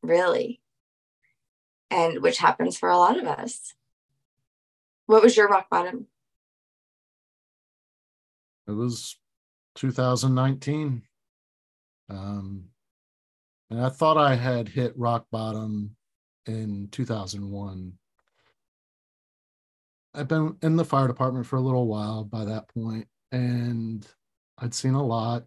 [0.02, 0.60] really.
[1.90, 3.74] And which happens for a lot of us.
[5.06, 6.06] What was your rock bottom?
[8.66, 9.16] It was
[9.76, 11.02] 2019.
[12.08, 12.64] Um,
[13.70, 15.96] and I thought I had hit rock bottom
[16.46, 17.92] in 2001.
[20.14, 24.06] I've been in the fire department for a little while by that point, and
[24.58, 25.44] I'd seen a lot.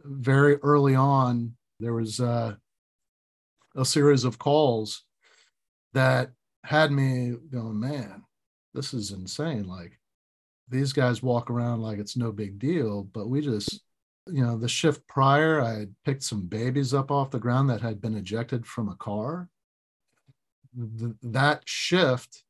[0.00, 2.54] Very early on, there was uh,
[3.74, 5.04] a series of calls
[5.94, 6.32] that
[6.64, 8.24] had me going, man,
[8.74, 9.66] this is insane.
[9.66, 9.98] Like,
[10.68, 13.80] these guys walk around like it's no big deal, but we just
[14.26, 17.80] you know, the shift prior, I had picked some babies up off the ground that
[17.80, 19.48] had been ejected from a car.
[20.74, 22.42] That shift,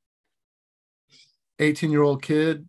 [1.58, 2.66] 18 year old kid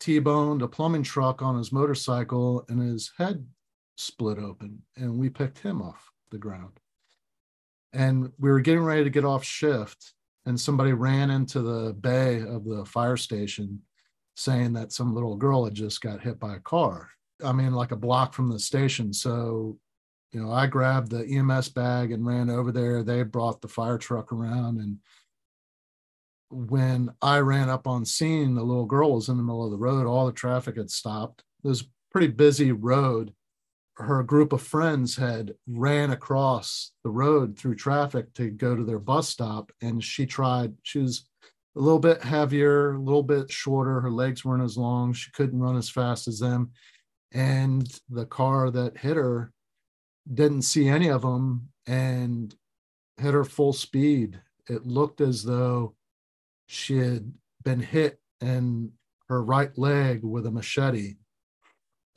[0.00, 3.46] T boned a plumbing truck on his motorcycle and his head
[3.96, 6.80] split open, and we picked him off the ground.
[7.92, 10.14] And we were getting ready to get off shift,
[10.46, 13.82] and somebody ran into the bay of the fire station
[14.36, 17.10] saying that some little girl had just got hit by a car
[17.42, 19.12] I mean, like a block from the station.
[19.12, 19.78] So,
[20.32, 23.02] you know, I grabbed the EMS bag and ran over there.
[23.02, 24.80] They brought the fire truck around.
[24.80, 24.98] And
[26.54, 29.78] when I ran up on scene, the little girl was in the middle of the
[29.78, 30.06] road.
[30.06, 31.42] All the traffic had stopped.
[31.64, 33.32] It was a pretty busy road.
[33.96, 38.98] Her group of friends had ran across the road through traffic to go to their
[38.98, 39.70] bus stop.
[39.80, 41.28] And she tried, she was
[41.76, 44.00] a little bit heavier, a little bit shorter.
[44.00, 45.12] Her legs weren't as long.
[45.12, 46.70] She couldn't run as fast as them
[47.34, 49.52] and the car that hit her
[50.32, 52.54] didn't see any of them and
[53.20, 54.40] hit her full speed.
[54.68, 55.96] It looked as though
[56.66, 58.90] she had been hit in
[59.28, 61.14] her right leg with a machete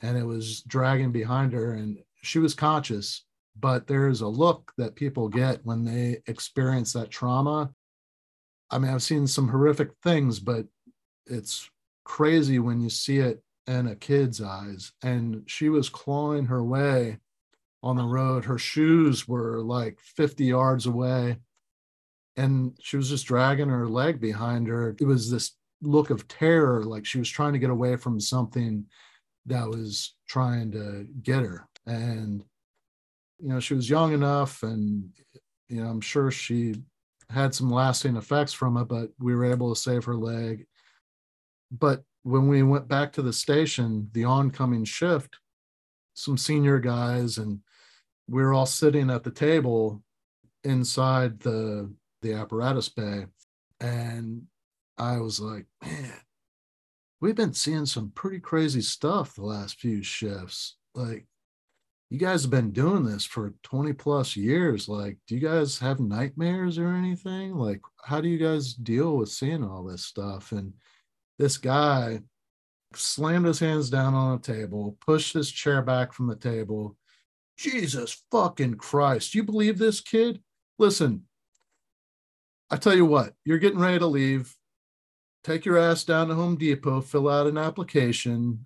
[0.00, 3.24] and it was dragging behind her and she was conscious
[3.58, 7.70] but there's a look that people get when they experience that trauma
[8.70, 10.66] i mean i've seen some horrific things but
[11.26, 11.70] it's
[12.04, 14.92] crazy when you see it in a kid's eyes.
[15.02, 17.18] And she was clawing her way
[17.82, 18.46] on the road.
[18.46, 21.38] Her shoes were like 50 yards away.
[22.38, 24.96] And she was just dragging her leg behind her.
[24.98, 28.86] It was this look of terror, like she was trying to get away from something
[29.46, 31.68] that was trying to get her.
[31.86, 32.44] And,
[33.40, 35.10] you know, she was young enough and,
[35.68, 36.76] you know, I'm sure she
[37.28, 40.66] had some lasting effects from it, but we were able to save her leg.
[41.70, 45.38] But when we went back to the station, the oncoming shift,
[46.14, 47.60] some senior guys and
[48.28, 50.02] we were all sitting at the table
[50.64, 51.90] inside the
[52.22, 53.26] the apparatus bay
[53.80, 54.42] and
[54.98, 56.12] i was like man
[57.20, 60.76] we've been seeing some pretty crazy stuff the last few shifts.
[60.94, 61.26] Like
[62.10, 64.88] you guys have been doing this for 20 plus years.
[64.88, 67.56] Like do you guys have nightmares or anything?
[67.56, 70.52] Like how do you guys deal with seeing all this stuff?
[70.52, 70.74] And
[71.38, 72.20] this guy
[72.94, 76.96] slammed his hands down on the table pushed his chair back from the table.
[77.58, 80.40] Jesus fucking christ you believe this kid?
[80.78, 81.24] Listen
[82.70, 84.54] i tell you what you're getting ready to leave
[85.44, 88.64] take your ass down to home depot fill out an application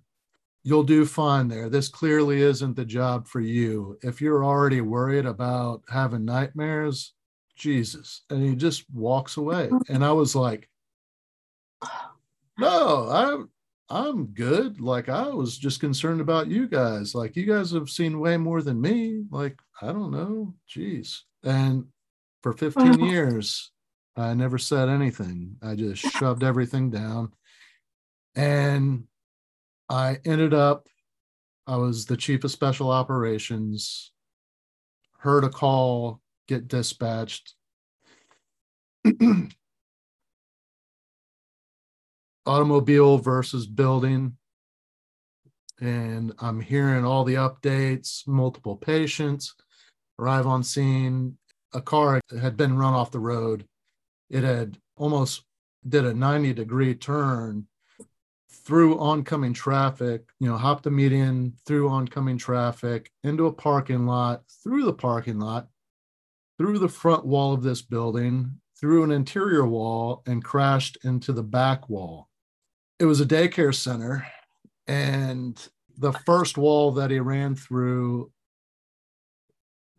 [0.63, 1.69] you'll do fine there.
[1.69, 3.99] This clearly isn't the job for you.
[4.01, 7.13] If you're already worried about having nightmares,
[7.55, 8.21] Jesus.
[8.29, 9.69] And he just walks away.
[9.89, 10.69] And I was like,
[12.57, 13.43] no, I
[13.89, 14.79] I'm good.
[14.79, 17.13] Like I was just concerned about you guys.
[17.13, 19.25] Like you guys have seen way more than me.
[19.29, 20.55] Like, I don't know.
[20.67, 21.19] Jeez.
[21.43, 21.85] And
[22.41, 23.71] for 15 years,
[24.15, 25.57] I never said anything.
[25.61, 27.33] I just shoved everything down.
[28.35, 29.05] And
[29.89, 30.87] I ended up,
[31.67, 34.11] I was the chief of special operations,
[35.19, 37.55] heard a call get dispatched.
[42.45, 44.35] Automobile versus building.
[45.79, 49.55] And I'm hearing all the updates, multiple patients
[50.19, 51.37] arrive on scene.
[51.73, 53.65] A car had been run off the road.
[54.33, 55.43] It had almost
[55.87, 57.67] did a 90 degree turn
[58.49, 64.41] through oncoming traffic, you know, hop the median through oncoming traffic into a parking lot,
[64.63, 65.67] through the parking lot,
[66.57, 71.43] through the front wall of this building, through an interior wall, and crashed into the
[71.43, 72.27] back wall.
[72.97, 74.25] It was a daycare center.
[74.87, 75.55] And
[75.95, 78.31] the first wall that he ran through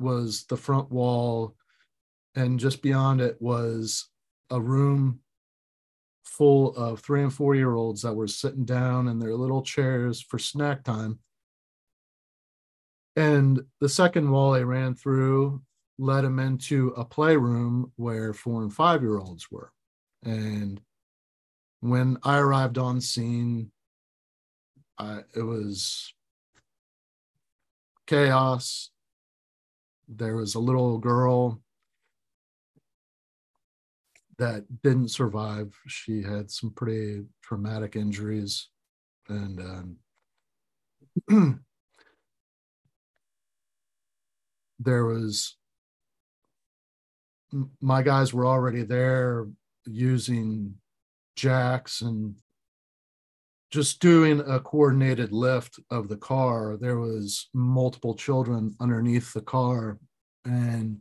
[0.01, 1.55] was the front wall.
[2.35, 4.09] And just beyond it was
[4.51, 5.21] a room
[6.25, 10.21] full of three and four year olds that were sitting down in their little chairs
[10.21, 11.19] for snack time.
[13.17, 15.63] And the second wall I ran through
[15.99, 19.71] led him into a playroom where four and five year olds were.
[20.25, 20.81] And
[21.81, 23.71] when I arrived on scene,
[24.99, 26.13] I, it was
[28.07, 28.91] chaos.
[30.09, 31.61] There was a little girl
[34.39, 35.75] that didn't survive.
[35.87, 38.69] She had some pretty traumatic injuries,
[39.29, 39.97] and
[41.29, 41.65] um,
[44.79, 45.57] there was
[47.81, 49.47] my guys were already there
[49.87, 50.75] using
[51.37, 52.35] jacks and
[53.71, 56.77] just doing a coordinated lift of the car.
[56.77, 59.99] There was multiple children underneath the car,
[60.45, 61.01] and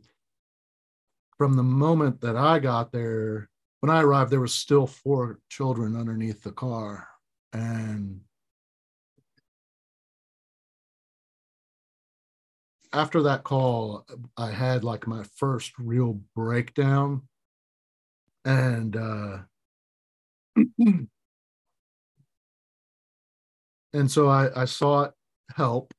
[1.44, 5.94] from the moment that I got there, when I arrived, there was still four children
[5.94, 7.06] underneath the car.
[7.52, 8.22] And
[12.94, 14.06] after that call,
[14.38, 17.28] I had like my first real breakdown.
[18.46, 19.40] And uh,
[23.92, 25.12] and so I, I sought
[25.54, 25.92] help.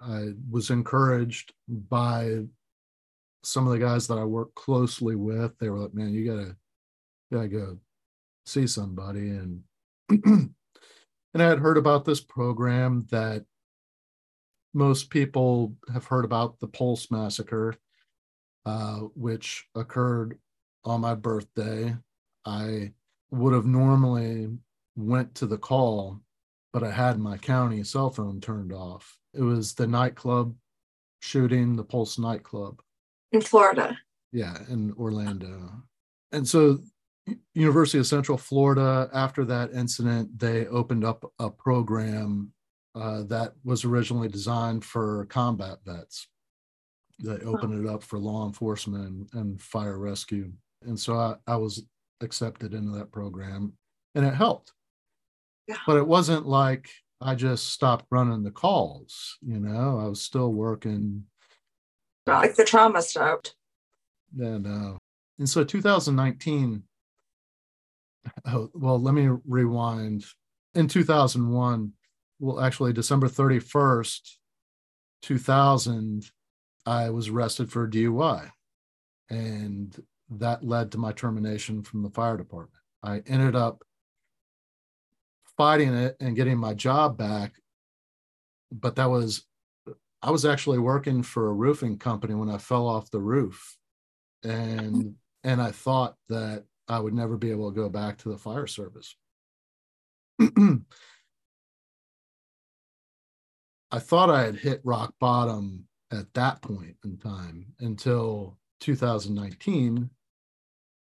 [0.00, 2.44] I was encouraged by
[3.44, 6.56] some of the guys that I work closely with, they were like, man, you gotta,
[7.30, 7.78] you gotta go
[8.46, 9.30] see somebody.
[9.30, 9.62] And
[10.08, 10.54] and
[11.34, 13.44] I had heard about this program that
[14.74, 17.74] most people have heard about the Pulse Massacre,
[18.64, 20.38] uh, which occurred
[20.84, 21.96] on my birthday.
[22.44, 22.92] I
[23.30, 24.48] would have normally
[24.96, 26.20] went to the call,
[26.72, 29.16] but I had my county cell phone turned off.
[29.34, 30.54] It was the nightclub
[31.20, 32.80] shooting, the Pulse nightclub
[33.32, 33.98] in Florida.
[34.32, 35.70] Yeah, in Orlando.
[36.32, 36.78] And so
[37.54, 42.52] University of Central Florida, after that incident, they opened up a program
[42.94, 46.28] uh, that was originally designed for combat vets.
[47.22, 50.52] They opened it up for law enforcement and, and fire rescue.
[50.84, 51.84] And so I, I, was
[52.20, 53.74] accepted into that program
[54.14, 54.72] and it helped.
[55.68, 55.76] Yeah.
[55.86, 60.52] But it wasn't like I just stopped running the calls, you know, I was still
[60.52, 61.24] working
[62.26, 63.54] like the trauma stopped.
[64.38, 64.98] And uh,
[65.38, 66.82] and so 2019,
[68.46, 70.24] oh, well, let me rewind.
[70.74, 71.92] In 2001,
[72.38, 74.36] well, actually, December 31st,
[75.22, 76.30] 2000,
[76.86, 78.50] I was arrested for DUI.
[79.28, 79.96] And
[80.30, 82.82] that led to my termination from the fire department.
[83.02, 83.82] I ended up
[85.56, 87.52] fighting it and getting my job back.
[88.70, 89.44] But that was,
[90.22, 93.76] I was actually working for a roofing company when I fell off the roof.
[94.44, 98.38] And, and I thought that I would never be able to go back to the
[98.38, 99.16] fire service.
[100.40, 100.80] I
[103.98, 110.10] thought I had hit rock bottom at that point in time until 2019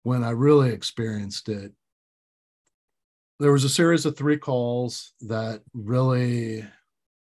[0.04, 1.74] when I really experienced it.
[3.40, 6.66] There was a series of three calls that really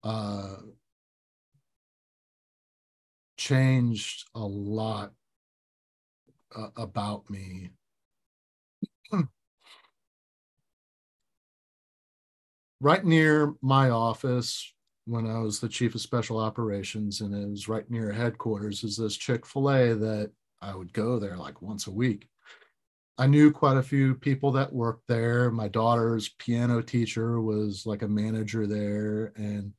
[0.04, 0.56] uh,
[3.44, 5.12] changed a lot
[6.56, 7.72] uh, about me.
[12.80, 14.74] right near my office
[15.06, 18.96] when I was the chief of special operations, and it was right near headquarters, is
[18.96, 20.32] this Chick fil A that
[20.62, 22.30] I would go there like once a week.
[23.18, 25.52] I knew quite a few people that worked there.
[25.52, 29.34] My daughter's piano teacher was like a manager there.
[29.36, 29.74] And,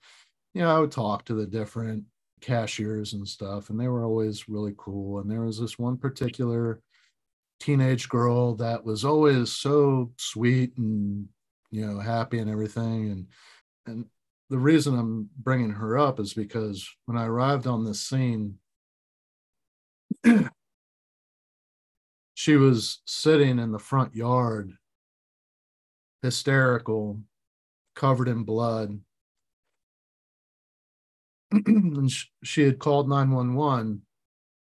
[0.52, 2.04] you know, I would talk to the different
[2.44, 5.20] cashiers and stuff, and they were always really cool.
[5.20, 6.80] And there was this one particular
[7.58, 11.26] teenage girl that was always so sweet and,
[11.70, 13.10] you know, happy and everything.
[13.10, 13.26] And,
[13.86, 14.04] and
[14.50, 18.58] the reason I'm bringing her up is because when I arrived on this scene,
[22.34, 24.74] she was sitting in the front yard,
[26.22, 27.20] hysterical,
[27.96, 29.00] covered in blood.
[31.66, 32.10] and
[32.42, 34.02] she had called 911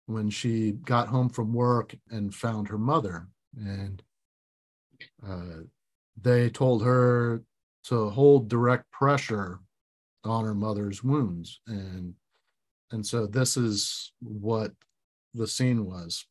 [0.08, 3.28] when she got home from work and found her mother.
[3.58, 4.04] And
[5.28, 5.64] uh,
[6.22, 7.42] they told her
[7.86, 9.60] to hold direct pressure
[10.24, 12.14] on her mother's wounds and
[12.92, 14.72] and so this is what
[15.34, 16.26] the scene was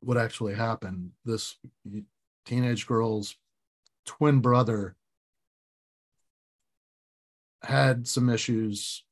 [0.00, 1.56] what actually happened this
[2.44, 3.36] teenage girl's
[4.06, 4.94] twin brother
[7.62, 9.04] had some issues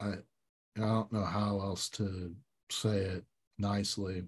[0.00, 0.08] i
[0.76, 2.34] i don't know how else to
[2.70, 3.24] say it
[3.58, 4.22] nicely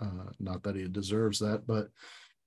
[0.00, 1.88] uh, not that he deserves that but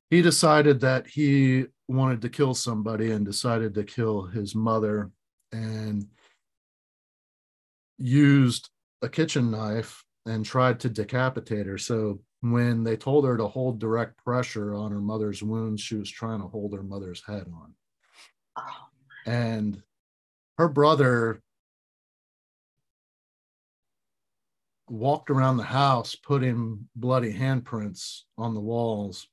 [0.09, 5.11] he decided that he wanted to kill somebody and decided to kill his mother
[5.51, 6.05] and
[7.97, 8.69] used
[9.01, 11.77] a kitchen knife and tried to decapitate her.
[11.77, 16.09] So when they told her to hold direct pressure on her mother's wounds, she was
[16.09, 17.73] trying to hold her mother's head on.
[18.57, 18.87] Oh.
[19.25, 19.81] And
[20.57, 21.41] her brother
[24.89, 29.27] walked around the house putting bloody handprints on the walls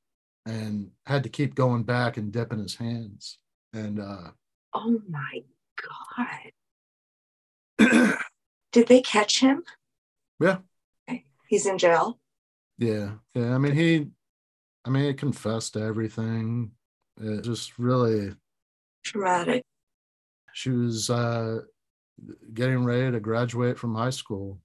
[0.46, 3.38] and had to keep going back and dipping his hands.
[3.72, 4.30] And uh
[4.74, 5.42] oh my
[7.78, 8.18] god.
[8.72, 9.62] Did they catch him?
[10.40, 10.58] Yeah.
[11.46, 12.18] He's in jail.
[12.78, 13.12] Yeah.
[13.34, 13.54] Yeah.
[13.54, 14.08] I mean he
[14.84, 16.72] I mean he confessed to everything.
[17.20, 18.34] It just really
[19.04, 19.62] traumatic.
[20.54, 21.60] She was uh
[22.54, 24.58] getting ready to graduate from high school.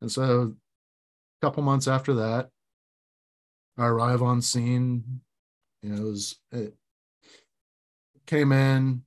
[0.00, 0.54] And so
[1.42, 2.50] a couple months after that,
[3.76, 5.20] I arrive on scene.
[5.82, 6.74] You know, it was it
[8.26, 9.02] came in.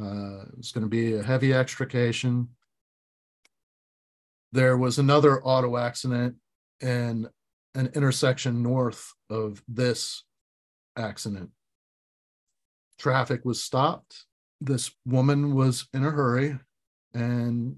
[0.00, 2.48] Uh, it was going to be a heavy extrication.
[4.52, 6.36] There was another auto accident
[6.80, 7.28] in
[7.74, 10.24] an intersection north of this
[10.96, 11.50] accident.
[12.98, 14.24] Traffic was stopped.
[14.60, 16.58] This woman was in a hurry
[17.12, 17.76] and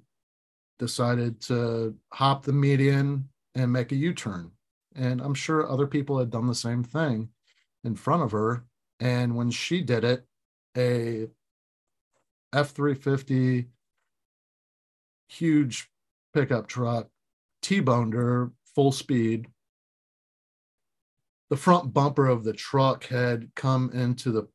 [0.78, 4.50] decided to hop the median and make a U turn.
[4.94, 7.28] And I'm sure other people had done the same thing
[7.84, 8.64] in front of her.
[9.00, 10.26] And when she did it,
[10.76, 11.28] a
[12.52, 13.66] F 350
[15.28, 15.90] huge
[16.32, 17.08] pickup truck
[17.62, 19.48] T boned her full speed.
[21.50, 24.48] The front bumper of the truck had come into the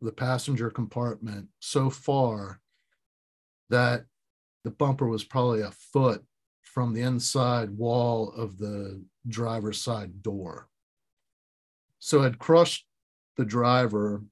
[0.00, 2.61] the passenger compartment so far
[3.72, 4.04] that
[4.64, 6.22] the bumper was probably a foot
[6.60, 10.68] from the inside wall of the driver's side door.
[11.98, 12.86] So it crushed
[13.36, 14.22] the driver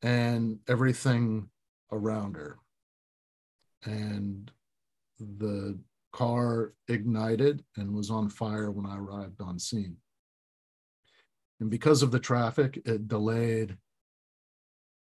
[0.00, 1.50] and everything
[1.92, 2.58] around her.
[3.84, 4.50] And
[5.20, 5.78] the
[6.12, 9.96] car ignited and was on fire when I arrived on scene.
[11.60, 13.76] And because of the traffic, it delayed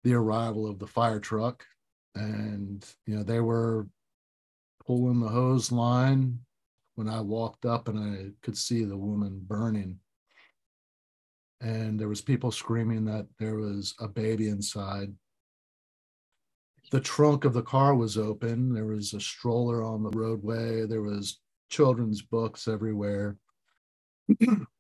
[0.04, 1.66] the arrival of the fire truck.
[2.18, 3.88] And, you know, they were
[4.86, 6.40] pulling the hose line
[6.96, 10.00] when I walked up and I could see the woman burning.
[11.62, 15.14] And there was people screaming that there was a baby inside.
[16.92, 18.74] The trunk of the car was open.
[18.74, 20.86] There was a stroller on the roadway.
[20.86, 21.40] There was
[21.70, 23.38] children's books everywhere.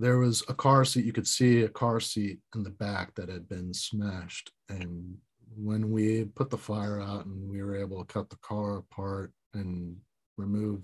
[0.00, 1.04] there was a car seat.
[1.04, 4.50] You could see a car seat in the back that had been smashed.
[4.70, 5.18] And
[5.54, 9.30] when we put the fire out and we were able to cut the car apart
[9.52, 9.94] and
[10.38, 10.80] remove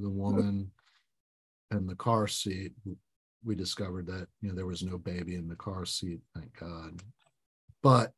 [0.00, 0.70] the woman
[1.70, 2.72] and the car seat,
[3.44, 7.02] we discovered that you know there was no baby in the car seat, thank God.
[7.82, 8.12] But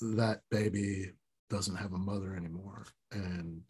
[0.00, 1.12] that baby
[1.50, 3.60] doesn't have a mother anymore, and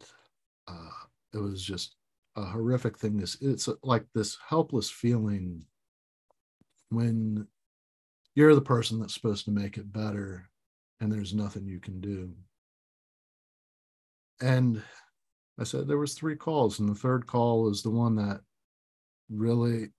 [0.67, 1.03] uh,
[1.33, 1.96] it was just
[2.37, 3.17] a horrific thing.
[3.17, 5.65] This it's like this helpless feeling
[6.89, 7.47] when
[8.35, 10.47] you're the person that's supposed to make it better,
[11.01, 12.31] and there's nothing you can do.
[14.39, 14.83] And
[15.59, 18.41] I said there was three calls, and the third call was the one that
[19.29, 19.89] really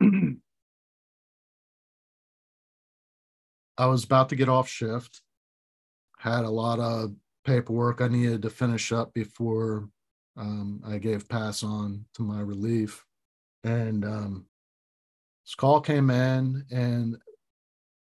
[3.78, 5.20] I was about to get off shift,
[6.18, 7.14] had a lot of
[7.44, 9.88] paperwork I needed to finish up before
[10.36, 13.04] um, I gave pass on to my relief.
[13.64, 14.46] And um,
[15.44, 17.16] this call came in, and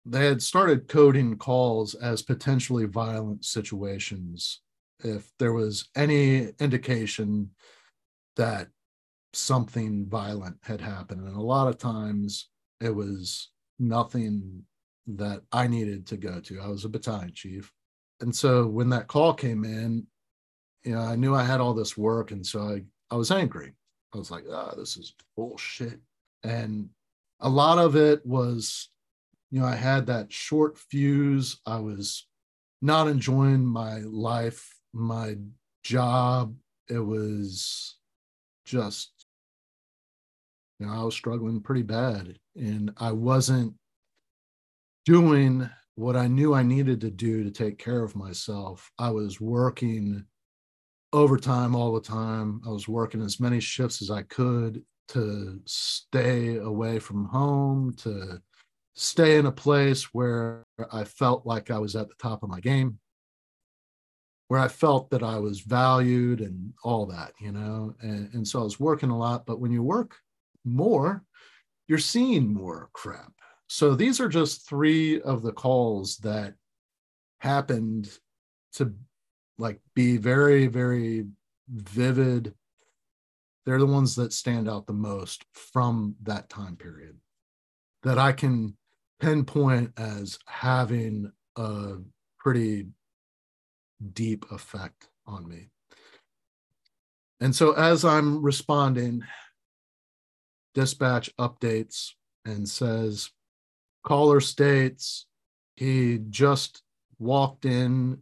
[0.06, 4.62] they had started coding calls as potentially violent situations.
[5.04, 7.52] If there was any indication
[8.38, 8.68] that
[9.34, 11.28] something violent had happened.
[11.28, 14.64] And a lot of times it was nothing
[15.08, 16.62] that i needed to go to.
[16.62, 17.72] I was a battalion chief
[18.22, 20.05] and so when that call came in
[20.84, 22.82] you know i knew i had all this work and so i
[23.13, 23.74] i was angry
[24.13, 25.99] i was like ah oh, this is bullshit
[26.43, 26.89] and
[27.41, 28.89] a lot of it was
[29.51, 31.59] you know, I had that short fuse.
[31.65, 32.26] I was
[32.82, 35.36] not enjoying my life, my
[35.84, 36.55] job.
[36.89, 37.97] It was
[38.65, 39.11] just,
[40.80, 43.74] you know, I was struggling pretty bad and I wasn't
[45.05, 48.92] doing what I knew I needed to do to take care of myself.
[48.98, 50.26] I was working
[51.14, 52.62] overtime all the time.
[52.66, 58.42] I was working as many shifts as I could to stay away from home, to
[58.96, 62.62] stay in a place where I felt like I was at the top of my
[62.62, 63.00] game,
[64.48, 67.94] where I felt that I was valued and all that, you know.
[68.02, 69.46] And, and so I was working a lot.
[69.46, 70.16] But when you work
[70.64, 71.24] more,
[71.88, 73.34] you're seeing more crap.
[73.74, 76.55] So these are just three of the calls that
[77.39, 78.09] happened
[78.74, 78.93] to
[79.57, 81.28] like be very, very
[81.69, 82.53] vivid.
[83.65, 87.15] They're the ones that stand out the most from that time period
[88.03, 88.76] that I can
[89.22, 91.93] pinpoint as having a
[92.39, 92.88] pretty
[94.11, 95.69] deep effect on me.
[97.39, 99.24] And so as I'm responding,
[100.74, 102.09] dispatch updates
[102.43, 103.32] and says,
[104.04, 105.26] caller states
[105.76, 106.84] he just
[107.18, 108.20] walked in,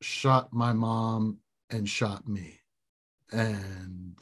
[0.00, 1.38] shot my mom,
[1.70, 2.60] and shot me.
[3.32, 4.16] And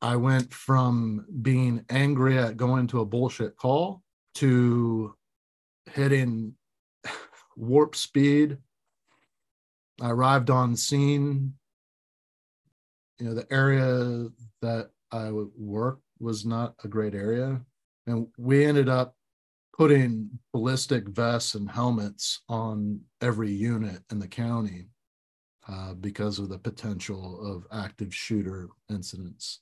[0.00, 4.02] I went from being angry at going to a bullshit call
[4.36, 5.14] to
[5.92, 6.54] hitting
[7.56, 8.58] warp speed.
[10.00, 11.54] I arrived on scene.
[13.18, 14.28] You know, the area
[14.62, 17.60] that I work was not a great area.
[18.08, 19.14] And we ended up
[19.76, 24.86] putting ballistic vests and helmets on every unit in the county
[25.68, 29.60] uh, because of the potential of active shooter incidents.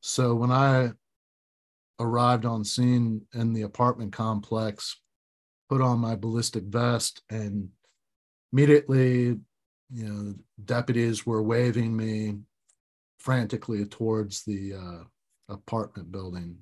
[0.00, 0.90] So when I
[2.00, 5.00] arrived on scene in the apartment complex,
[5.68, 7.68] put on my ballistic vest, and
[8.52, 9.38] immediately,
[9.92, 12.38] you know, deputies were waving me
[13.18, 15.04] frantically towards the uh,
[15.48, 16.58] apartment building.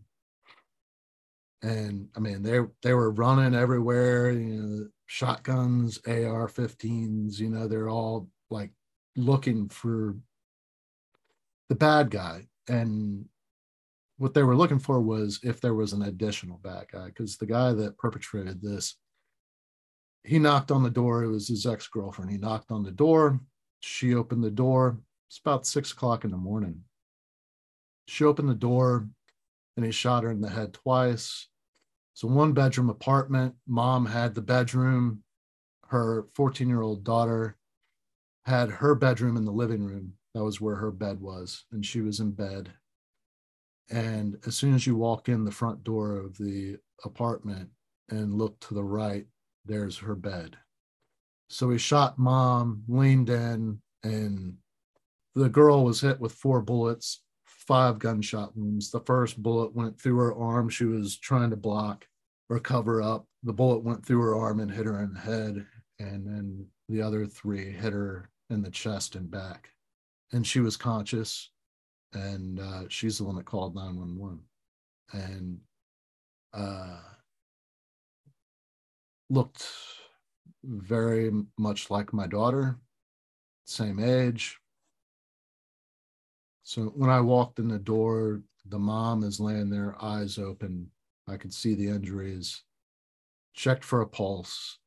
[1.63, 4.31] And I mean, they they were running everywhere.
[4.31, 7.39] You know, shotguns, AR-15s.
[7.39, 8.73] You know, they're all like
[9.17, 10.17] looking for
[11.69, 12.47] the bad guy.
[12.69, 13.27] And
[14.19, 17.47] what they were looking for was if there was an additional bad guy because the
[17.47, 18.97] guy that perpetrated this
[20.27, 21.23] he knocked on the door.
[21.23, 22.31] It was his ex-girlfriend.
[22.31, 23.41] He knocked on the door.
[23.81, 24.99] She opened the door.
[25.29, 26.83] It's about six o'clock in the morning.
[28.09, 29.09] She opened the door
[29.77, 31.49] and he shot her in the head twice
[32.15, 35.23] it's a one bedroom apartment mom had the bedroom
[35.89, 37.57] her 14 year old daughter
[38.45, 42.03] had her bedroom in the living room that was where her bed was, and she
[42.03, 42.71] was in bed.
[43.89, 47.71] And as soon as you walk in the front door of the apartment
[48.11, 49.25] and look to the right,
[49.65, 50.59] there's her bed.
[51.49, 54.59] So he shot mom, leaned in, and
[55.35, 57.23] the girl was hit with four bullets,
[57.67, 58.91] five gunshot wounds.
[58.91, 60.69] The first bullet went through her arm.
[60.69, 62.07] She was trying to block
[62.49, 63.27] or cover up.
[63.43, 65.67] The bullet went through her arm and hit her in the head.
[65.99, 69.71] And then the other three hit her in the chest and back.
[70.33, 71.51] And she was conscious.
[72.13, 74.41] And uh, she's the one that called 911.
[75.13, 75.59] And
[76.55, 76.99] uh,
[79.31, 79.67] looked
[80.65, 82.77] very much like my daughter,
[83.67, 84.59] same age.
[86.67, 90.91] So when I walked in the door, the mom is laying there, eyes open.
[91.29, 92.65] I could see the injuries.
[93.55, 94.79] Checked for a pulse,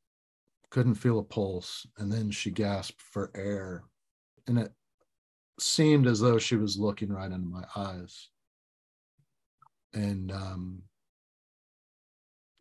[0.71, 1.88] couldn't feel a pulse.
[1.97, 3.86] And then she gasped for air.
[4.45, 4.73] And it
[5.57, 8.27] seemed as though she was looking right into my eyes.
[9.93, 10.82] And um,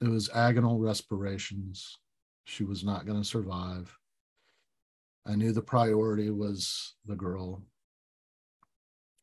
[0.00, 1.98] it was agonal respirations.
[2.44, 3.98] She was not going to survive.
[5.26, 7.64] I knew the priority was the girl.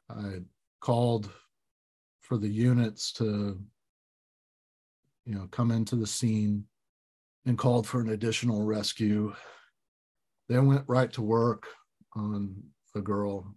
[0.09, 0.41] I
[0.79, 1.29] called
[2.21, 3.59] for the units to,
[5.25, 6.65] you know, come into the scene
[7.45, 9.33] and called for an additional rescue.
[10.49, 11.67] They went right to work
[12.15, 12.55] on
[12.93, 13.55] the girl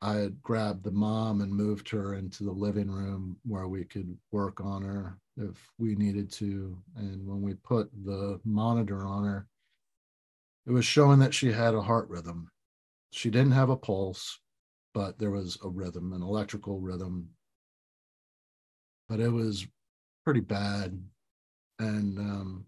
[0.00, 4.16] I had grabbed the mom and moved her into the living room where we could
[4.30, 6.78] work on her if we needed to.
[6.96, 9.48] And when we put the monitor on her,
[10.66, 12.48] it was showing that she had a heart rhythm.
[13.10, 14.38] She didn't have a pulse,
[14.94, 17.28] but there was a rhythm, an electrical rhythm.
[19.08, 19.66] But it was
[20.24, 21.02] pretty bad.
[21.78, 22.66] And um,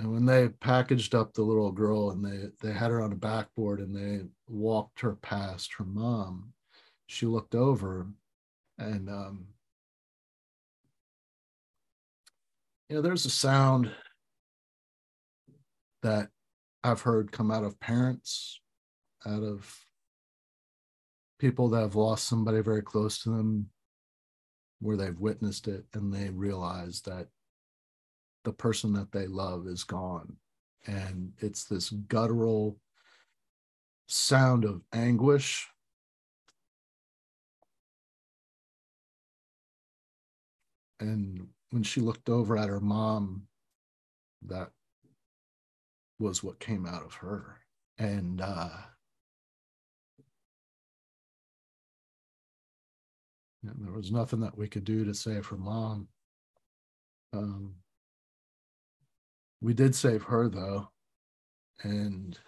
[0.00, 3.16] And when they packaged up the little girl and they they had her on a
[3.16, 6.52] backboard and they walked her past her mom,
[7.06, 8.06] she looked over
[8.78, 9.46] and um,
[12.88, 13.90] you know there's a sound
[16.02, 16.28] that
[16.82, 18.60] I've heard come out of parents,
[19.26, 19.84] out of
[21.38, 23.70] people that have lost somebody very close to them,
[24.80, 27.28] where they've witnessed it and they realize that
[28.44, 30.36] the person that they love is gone.
[30.86, 32.78] And it's this guttural
[34.06, 35.68] sound of anguish.
[40.98, 43.46] And when she looked over at her mom,
[44.42, 44.70] that
[46.18, 47.60] was what came out of her.
[47.98, 48.70] And uh,
[53.62, 56.08] there was nothing that we could do to save her mom.
[57.32, 57.74] Um,
[59.60, 60.88] we did save her though.
[61.82, 62.38] And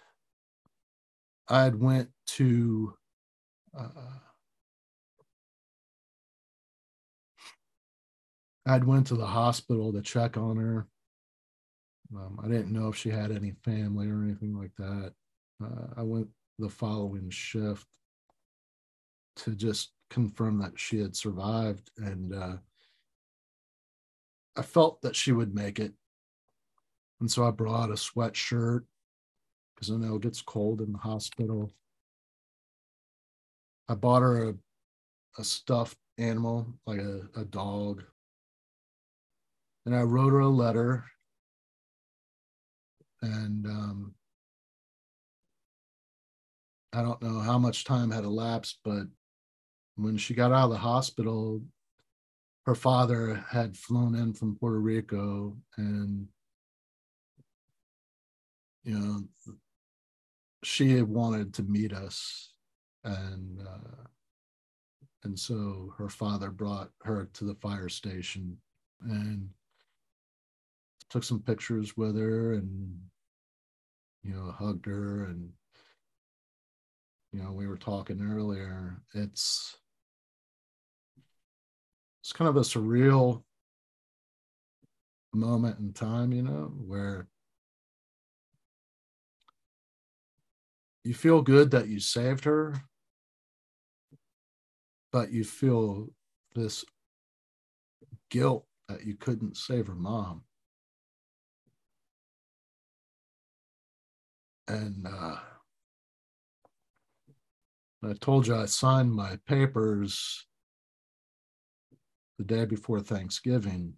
[1.49, 2.93] i had went to
[3.77, 3.89] uh,
[8.67, 10.87] i'd went to the hospital to check on her.
[12.15, 15.13] Um, i didn't know if she had any family or anything like that.
[15.63, 16.27] Uh, i went
[16.59, 17.87] the following shift
[19.37, 22.55] to just confirm that she had survived and uh,
[24.55, 25.93] i felt that she would make it
[27.23, 28.83] and so I brought a sweatshirt
[29.73, 31.71] because I know it gets cold in the hospital.
[33.87, 34.53] I bought her a,
[35.37, 38.03] a stuffed animal, like a, a dog.
[39.85, 41.05] And I wrote her a letter.
[43.21, 44.15] And um,
[46.91, 49.03] I don't know how much time had elapsed, but
[49.95, 51.61] when she got out of the hospital,
[52.65, 56.27] her father had flown in from Puerto Rico and
[58.83, 59.55] you know,
[60.63, 62.53] she had wanted to meet us,
[63.03, 64.03] and uh,
[65.23, 68.57] and so her father brought her to the fire station
[69.01, 69.49] and
[71.09, 72.97] took some pictures with her, and
[74.21, 75.49] you know, hugged her, and
[77.31, 79.01] you know, we were talking earlier.
[79.13, 79.77] It's
[82.23, 83.43] it's kind of a surreal
[85.33, 87.27] moment in time, you know, where
[91.03, 92.75] you feel good that you saved her,
[95.11, 96.07] but you feel
[96.55, 96.85] this
[98.29, 100.43] guilt that you couldn't save her mom.
[104.69, 105.35] And uh,
[108.01, 110.45] I told you I signed my papers
[112.43, 113.93] the day before Thanksgiving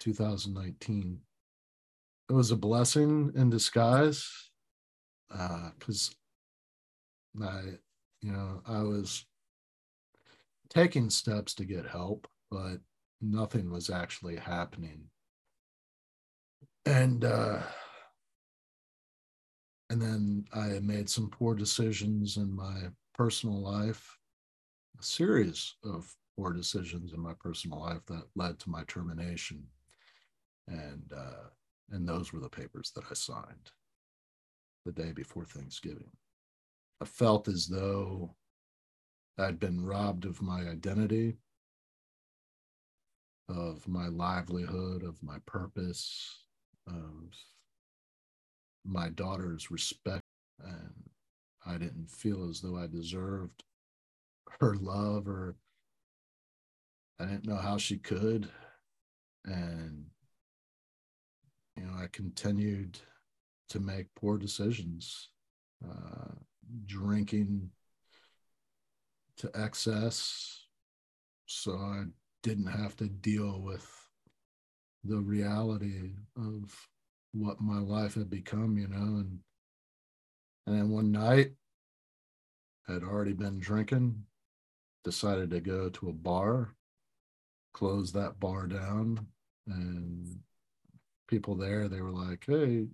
[0.00, 1.20] 2019.
[2.28, 4.50] It was a blessing in disguise
[5.28, 6.14] because
[7.40, 7.62] uh, I,
[8.22, 9.26] you know, I was
[10.70, 12.78] taking steps to get help, but
[13.20, 15.10] nothing was actually happening.
[16.86, 17.58] and uh
[19.90, 24.18] and then I made some poor decisions in my personal life,
[24.98, 29.64] a series of poor decisions in my personal life that led to my termination.
[30.68, 31.48] And uh,
[31.90, 33.70] and those were the papers that I signed
[34.84, 36.10] the day before Thanksgiving.
[37.00, 38.34] I felt as though
[39.38, 41.36] I'd been robbed of my identity,
[43.48, 46.44] of my livelihood, of my purpose,
[46.86, 47.34] of
[48.84, 50.22] my daughter's respect.
[50.64, 50.94] And
[51.66, 53.62] I didn't feel as though I deserved
[54.60, 55.56] her love or
[57.18, 58.48] I didn't know how she could.
[59.44, 60.06] And,
[61.76, 62.98] you know, I continued
[63.70, 65.28] to make poor decisions,
[65.84, 66.32] uh,
[66.86, 67.70] drinking
[69.38, 70.66] to excess.
[71.46, 72.04] So I
[72.42, 73.86] didn't have to deal with
[75.04, 76.88] the reality of
[77.32, 79.38] what my life had become, you know, and
[80.66, 81.52] and then one night
[82.88, 84.24] I'd already been drinking,
[85.04, 86.74] decided to go to a bar,
[87.76, 89.26] close that bar down,
[89.66, 90.38] and
[91.28, 92.86] people there, they were like, Hey,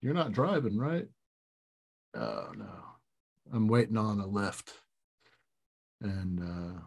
[0.00, 1.06] you're not driving, right?
[2.14, 2.72] Oh no.
[3.52, 4.72] I'm waiting on a lift.
[6.00, 6.80] And uh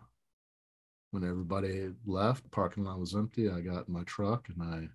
[1.12, 4.88] when everybody left, parking lot was empty, I got in my truck and I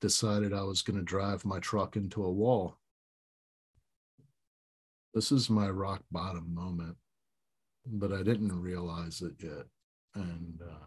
[0.00, 2.78] decided I was going to drive my truck into a wall.
[5.12, 6.96] This is my rock bottom moment,
[7.84, 9.66] but I didn't realize it yet.
[10.14, 10.84] And uh,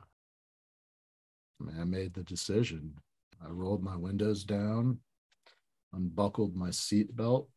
[1.62, 2.94] I, mean, I made the decision.
[3.44, 5.00] I rolled my windows down,
[5.94, 7.48] unbuckled my seatbelt,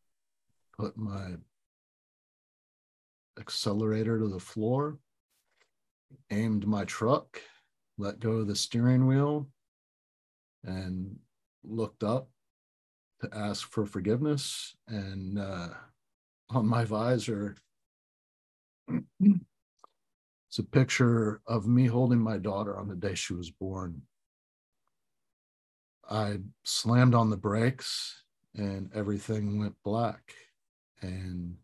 [0.77, 1.35] put my
[3.39, 4.97] accelerator to the floor,
[6.31, 7.41] aimed my truck,
[7.97, 9.47] let go of the steering wheel,
[10.63, 11.17] and
[11.63, 12.29] looked up
[13.21, 14.75] to ask for forgiveness.
[14.87, 15.69] And uh,
[16.49, 17.55] on my visor,
[20.47, 24.01] it's a picture of me holding my daughter on the day she was born.
[26.09, 28.23] I slammed on the brakes
[28.55, 30.33] and everything went black.
[31.01, 31.57] And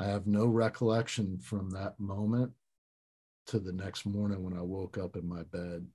[0.00, 2.52] I have no recollection from that moment
[3.46, 5.86] to the next morning when I woke up in my bed.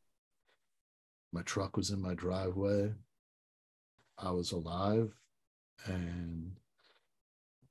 [1.32, 2.94] My truck was in my driveway.
[4.18, 5.12] I was alive
[5.86, 6.52] and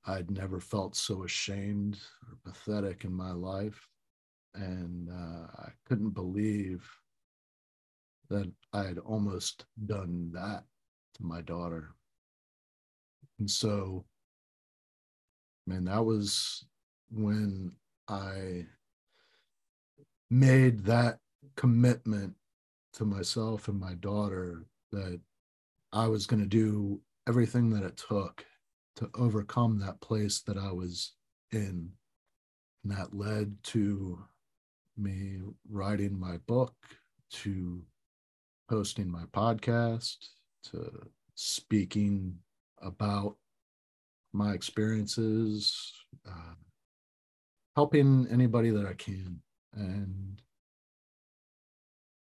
[0.06, 3.88] I'd never felt so ashamed or pathetic in my life.
[4.59, 6.84] And uh, I couldn't believe
[8.28, 10.64] that I had almost done that
[11.14, 11.90] to my daughter.
[13.38, 14.04] And so,
[15.66, 16.64] man, that was
[17.11, 17.72] when
[18.09, 18.66] I
[20.28, 21.18] made that
[21.56, 22.34] commitment
[22.94, 25.20] to myself and my daughter that
[25.92, 28.44] I was going to do everything that it took
[28.96, 31.12] to overcome that place that I was
[31.52, 31.92] in.
[32.82, 34.18] And that led to
[34.99, 35.38] me
[35.70, 36.74] writing my book,
[37.30, 37.82] to
[38.68, 40.16] hosting my podcast,
[40.64, 40.90] to
[41.34, 42.36] speaking
[42.82, 43.36] about
[44.32, 45.92] my experiences,
[46.28, 46.55] uh,
[47.76, 49.40] helping anybody that I can.
[49.74, 50.40] And,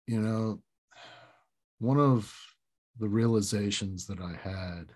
[0.06, 0.62] you know,
[1.78, 2.32] one of
[2.98, 4.92] the realizations that I had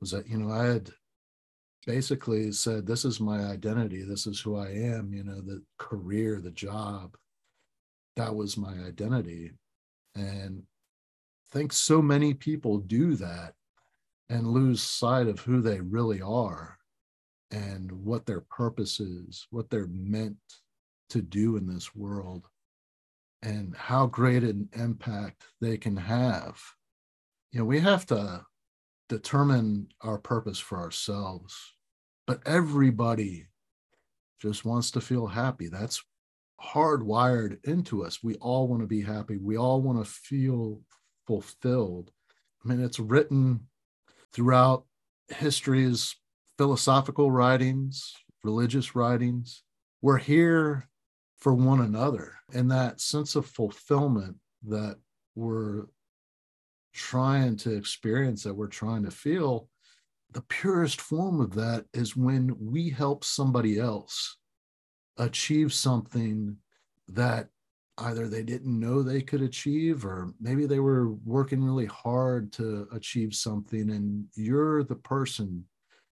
[0.00, 0.90] was that, you know, I had
[1.86, 4.02] basically said, This is my identity.
[4.02, 5.12] This is who I am.
[5.12, 7.16] You know, the career, the job,
[8.16, 9.52] that was my identity.
[10.14, 13.54] And I think so many people do that
[14.28, 16.78] and lose sight of who they really are
[17.50, 20.38] and what their purpose is, what they're meant
[21.10, 22.48] to do in this world
[23.42, 26.58] and how great an impact they can have.
[27.50, 28.46] You know, we have to
[29.12, 31.74] determine our purpose for ourselves,
[32.26, 33.46] but everybody
[34.40, 35.68] just wants to feel happy.
[35.68, 36.02] That's
[36.62, 38.22] hardwired into us.
[38.22, 39.36] We all want to be happy.
[39.36, 40.80] We all want to feel
[41.26, 42.10] fulfilled.
[42.64, 43.68] I mean, it's written
[44.32, 44.86] throughout
[45.28, 46.16] history's
[46.56, 49.62] philosophical writings, religious writings.
[50.00, 50.88] We're here
[51.38, 54.36] for one another and that sense of fulfillment
[54.68, 54.96] that
[55.34, 55.86] we're
[56.92, 59.68] trying to experience that we're trying to feel
[60.32, 64.38] the purest form of that is when we help somebody else
[65.18, 66.56] achieve something
[67.08, 67.48] that
[67.98, 72.88] either they didn't know they could achieve or maybe they were working really hard to
[72.92, 75.62] achieve something and you're the person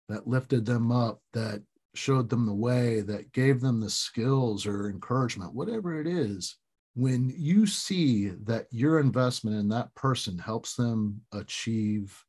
[0.09, 1.63] that lifted them up that
[1.95, 6.57] showed them the way, that gave them the skills or encouragement, whatever it is,
[6.99, 12.25] when you see that your investment in that person helps them achieve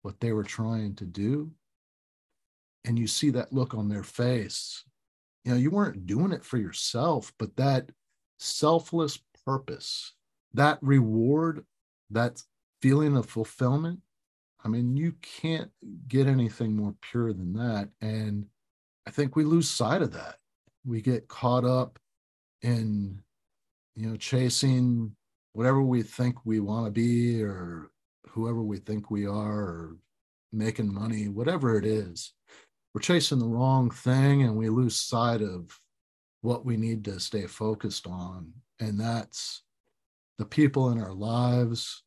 [0.00, 1.50] what they were trying to do,
[2.86, 4.84] and you see that look on their face,
[5.44, 7.90] you know, you weren't doing it for yourself, but that
[8.38, 10.14] selfless purpose,
[10.54, 11.66] that reward,
[12.08, 12.42] that
[12.80, 14.00] feeling of fulfillment.
[14.64, 15.70] I mean, you can't
[16.08, 17.90] get anything more pure than that.
[18.00, 18.46] And
[19.06, 20.36] I think we lose sight of that.
[20.86, 21.98] We get caught up
[22.62, 23.20] in,
[23.96, 25.16] you know, chasing
[25.54, 27.90] whatever we think we want to be or
[28.28, 29.96] whoever we think we are or
[30.52, 32.34] making money, whatever it is.
[32.94, 35.78] We're chasing the wrong thing and we lose sight of
[36.42, 38.52] what we need to stay focused on.
[38.80, 39.62] And that's
[40.38, 42.02] the people in our lives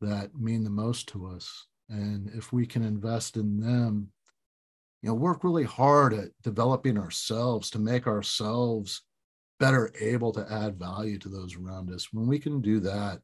[0.00, 1.66] that mean the most to us.
[1.88, 4.08] And if we can invest in them,
[5.02, 9.02] you know, work really hard at developing ourselves to make ourselves
[9.58, 12.12] better able to add value to those around us.
[12.12, 13.20] When we can do that,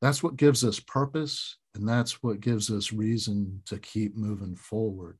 [0.00, 5.18] that's what gives us purpose and that's what gives us reason to keep moving forward.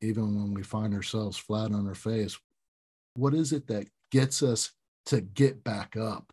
[0.00, 2.38] Even when we find ourselves flat on our face,
[3.14, 4.72] what is it that gets us
[5.06, 6.32] to get back up?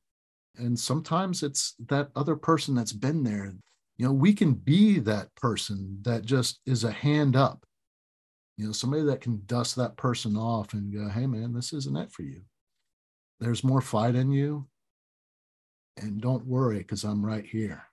[0.58, 3.54] And sometimes it's that other person that's been there.
[3.98, 7.67] You know, we can be that person that just is a hand up.
[8.58, 11.96] You know, somebody that can dust that person off and go, hey, man, this isn't
[11.96, 12.42] it for you.
[13.40, 14.68] There's more fight in you.
[15.98, 17.84] And don't worry, because I'm right here.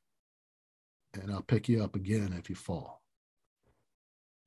[1.21, 3.03] And I'll pick you up again if you fall.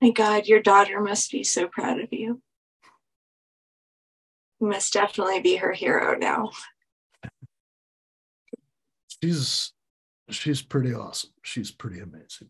[0.01, 2.41] My God, your daughter must be so proud of you.
[4.59, 6.51] You must definitely be her hero now.
[9.23, 9.71] she's
[10.29, 11.31] she's pretty awesome.
[11.43, 12.49] She's pretty amazing.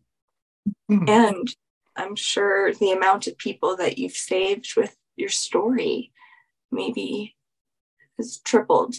[0.89, 1.55] and
[1.97, 6.11] I'm sure the amount of people that you've saved with your story
[6.71, 7.35] maybe
[8.17, 8.95] has tripled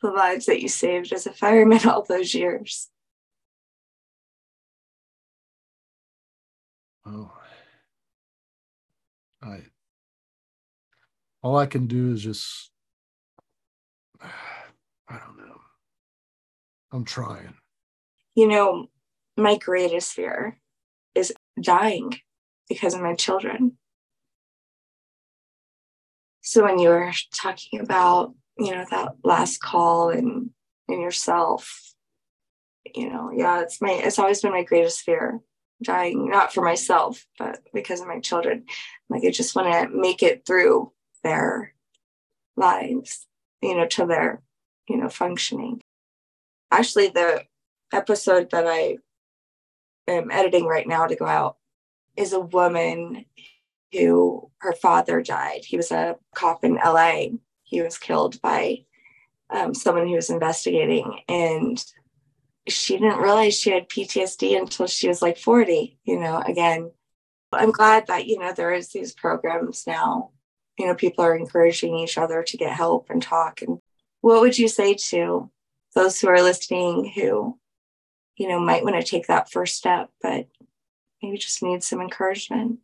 [0.00, 2.88] the lives that you saved as a fireman all those years.
[7.04, 7.32] Oh,
[9.42, 9.62] I,
[11.42, 12.70] all I can do is just,
[14.22, 15.60] I don't know.
[16.92, 17.54] I'm trying.
[18.36, 18.86] You know,
[19.36, 20.60] my greatest fear
[21.60, 22.14] dying
[22.68, 23.76] because of my children.
[26.42, 30.50] So when you were talking about you know that last call and
[30.88, 31.94] and yourself
[32.94, 35.40] you know yeah it's my it's always been my greatest fear
[35.82, 38.64] dying not for myself but because of my children
[39.08, 40.92] like i just want to make it through
[41.24, 41.72] their
[42.56, 43.26] lives
[43.62, 44.42] you know to their
[44.88, 45.80] you know functioning
[46.70, 47.42] actually the
[47.92, 48.98] episode that i
[50.08, 51.56] am editing right now to go out
[52.16, 53.24] is a woman
[53.92, 57.22] who her father died he was a cop in la
[57.64, 58.78] he was killed by
[59.50, 61.84] um, someone who was investigating and
[62.68, 66.90] she didn't realize she had PTSD until she was like 40, you know, again.
[67.52, 70.30] I'm glad that, you know, there is these programs now.
[70.78, 73.60] You know, people are encouraging each other to get help and talk.
[73.62, 73.80] And
[74.20, 75.50] what would you say to
[75.94, 77.58] those who are listening who,
[78.40, 80.46] you know, might want to take that first step, but
[81.22, 82.78] maybe just need some encouragement?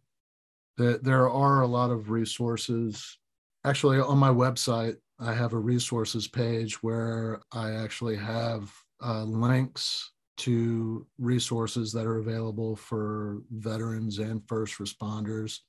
[0.76, 3.16] There are a lot of resources.
[3.64, 8.70] Actually on my website i have a resources page where i actually have
[9.02, 15.60] uh, links to resources that are available for veterans and first responders.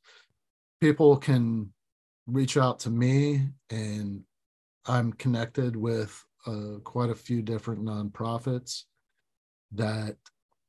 [0.82, 1.74] People can
[2.28, 4.22] reach out to me and
[4.86, 8.84] i'm connected with uh, quite a few different nonprofits
[9.72, 10.16] that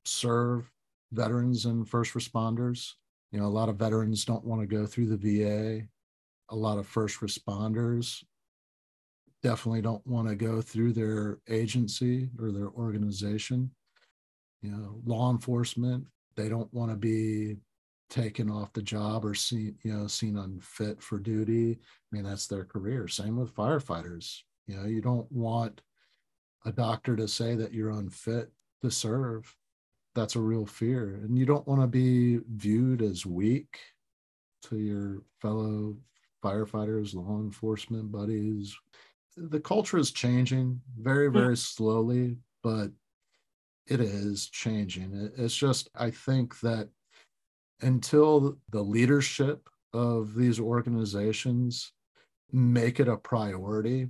[0.05, 0.71] serve
[1.13, 2.95] veterans and first responders
[3.33, 5.87] you know a lot of veterans don't want to go through the va
[6.51, 8.23] a lot of first responders
[9.43, 13.71] definitely don't want to go through their agency or their organization.
[14.63, 17.57] You know, law enforcement, they don't want to be
[18.11, 21.79] taken off the job or seen, you know, seen unfit for duty.
[21.81, 23.07] I mean, that's their career.
[23.07, 24.41] Same with firefighters.
[24.67, 25.81] You know, you don't want
[26.65, 28.51] a doctor to say that you're unfit
[28.83, 29.55] to serve.
[30.15, 31.21] That's a real fear.
[31.23, 33.79] And you don't want to be viewed as weak
[34.65, 35.97] to your fellow
[36.45, 38.77] firefighters, law enforcement buddies.
[39.37, 42.91] The culture is changing very, very slowly, but
[43.87, 45.31] it is changing.
[45.37, 46.89] It's just, I think that
[47.81, 51.93] until the leadership of these organizations
[52.53, 54.09] make it a priority,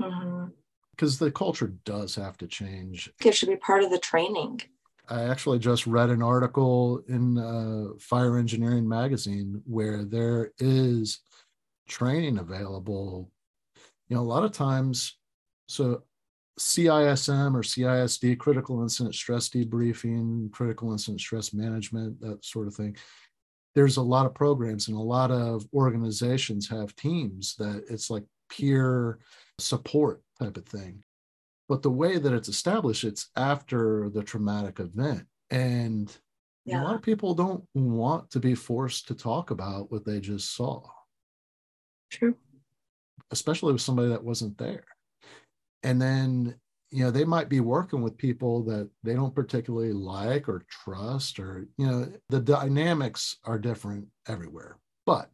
[0.00, 0.37] mm-hmm.
[0.98, 3.10] Because the culture does have to change.
[3.24, 4.62] It should be part of the training.
[5.08, 11.20] I actually just read an article in uh, Fire Engineering Magazine where there is
[11.88, 13.30] training available
[14.08, 15.18] you know, a lot of times,
[15.66, 16.02] so
[16.58, 22.96] CISM or CISD, critical incident stress debriefing, critical incident stress management, that sort of thing.
[23.74, 28.24] There's a lot of programs and a lot of organizations have teams that it's like
[28.50, 29.18] peer
[29.58, 31.02] support type of thing.
[31.68, 35.26] But the way that it's established, it's after the traumatic event.
[35.50, 36.14] And
[36.64, 36.82] yeah.
[36.82, 40.54] a lot of people don't want to be forced to talk about what they just
[40.54, 40.82] saw.
[42.10, 42.34] True.
[43.30, 44.84] Especially with somebody that wasn't there.
[45.82, 46.54] And then,
[46.90, 51.38] you know, they might be working with people that they don't particularly like or trust,
[51.38, 54.78] or, you know, the dynamics are different everywhere.
[55.04, 55.30] But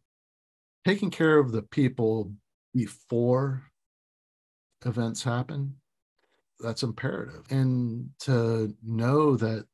[0.85, 2.33] taking care of the people
[2.73, 3.63] before
[4.85, 5.75] events happen
[6.59, 9.65] that's imperative and to know that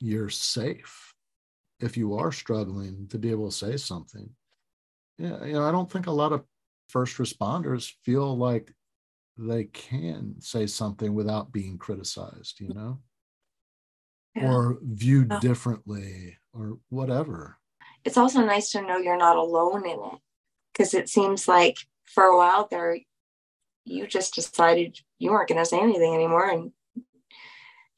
[0.00, 1.14] you're safe
[1.80, 4.30] if you are struggling to be able to say something
[5.18, 6.44] yeah you know i don't think a lot of
[6.88, 8.72] first responders feel like
[9.36, 12.98] they can say something without being criticized you know
[14.34, 14.50] yeah.
[14.50, 15.40] or viewed yeah.
[15.40, 17.58] differently or whatever
[18.04, 20.18] it's also nice to know you're not alone in it
[20.72, 22.96] because it seems like for a while there
[23.84, 26.72] you just decided you weren't going to say anything anymore and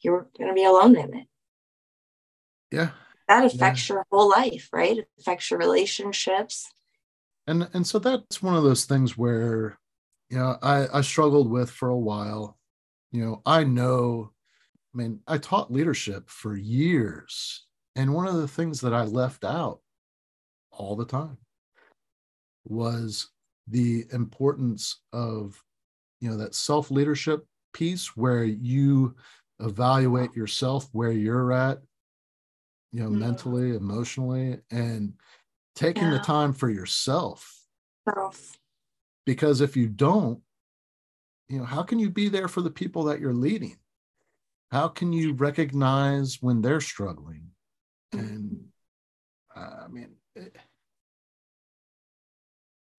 [0.00, 1.26] you were going to be alone in it.
[2.70, 2.90] Yeah.
[3.28, 3.94] That affects yeah.
[3.94, 4.98] your whole life, right?
[4.98, 6.70] It affects your relationships.
[7.46, 9.78] And and so that's one of those things where
[10.30, 12.58] you know I, I struggled with for a while.
[13.12, 14.32] You know, I know,
[14.92, 17.66] I mean, I taught leadership for years.
[17.94, 19.80] And one of the things that I left out
[20.72, 21.38] all the time
[22.64, 23.30] was
[23.68, 25.62] the importance of
[26.20, 29.14] you know that self leadership piece where you
[29.60, 31.78] evaluate yourself where you're at
[32.92, 33.20] you know mm-hmm.
[33.20, 35.14] mentally emotionally and
[35.74, 36.12] taking yeah.
[36.12, 37.52] the time for yourself
[38.08, 38.58] Self.
[39.26, 40.40] because if you don't
[41.48, 43.76] you know how can you be there for the people that you're leading
[44.70, 47.48] how can you recognize when they're struggling
[48.12, 48.64] and
[49.56, 50.56] uh, i mean it,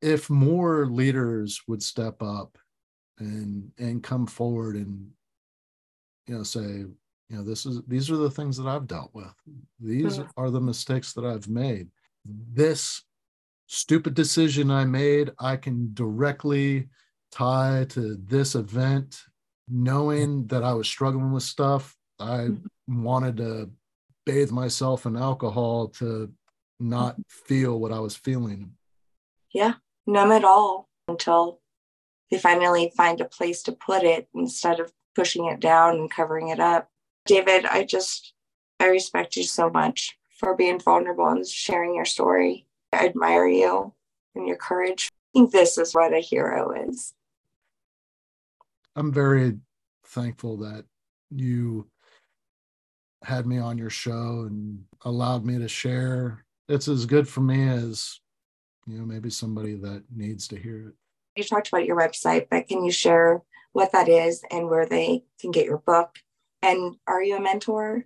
[0.01, 2.57] if more leaders would step up
[3.19, 5.09] and and come forward and
[6.27, 6.97] you know say you
[7.29, 9.33] know this is these are the things that i've dealt with
[9.79, 10.29] these mm-hmm.
[10.37, 11.87] are the mistakes that i've made
[12.25, 13.03] this
[13.67, 16.87] stupid decision i made i can directly
[17.31, 19.23] tie to this event
[19.69, 23.03] knowing that i was struggling with stuff i mm-hmm.
[23.03, 23.69] wanted to
[24.25, 26.31] bathe myself in alcohol to
[26.79, 27.21] not mm-hmm.
[27.45, 28.71] feel what i was feeling
[29.53, 29.73] yeah
[30.05, 31.59] numb it all until
[32.37, 36.59] finally find a place to put it instead of pushing it down and covering it
[36.59, 36.89] up.
[37.25, 38.33] David, I just,
[38.79, 42.67] I respect you so much for being vulnerable and sharing your story.
[42.91, 43.93] I admire you
[44.35, 45.09] and your courage.
[45.13, 47.13] I think this is what a hero is.
[48.95, 49.57] I'm very
[50.05, 50.85] thankful that
[51.29, 51.87] you
[53.23, 56.45] had me on your show and allowed me to share.
[56.69, 58.19] It's as good for me as,
[58.87, 60.93] you know, maybe somebody that needs to hear it
[61.35, 63.41] you talked about your website, but can you share
[63.73, 66.15] what that is and where they can get your book?
[66.61, 68.05] And are you a mentor?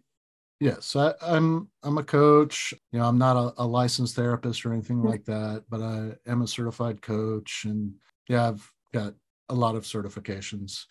[0.59, 2.73] Yes, I, am I'm, I'm a coach.
[2.91, 6.41] You know, I'm not a, a, licensed therapist or anything like that, but I am
[6.41, 7.93] a certified coach, and
[8.27, 9.13] yeah, I've got
[9.47, 10.83] a lot of certifications.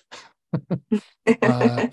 [1.43, 1.89] uh,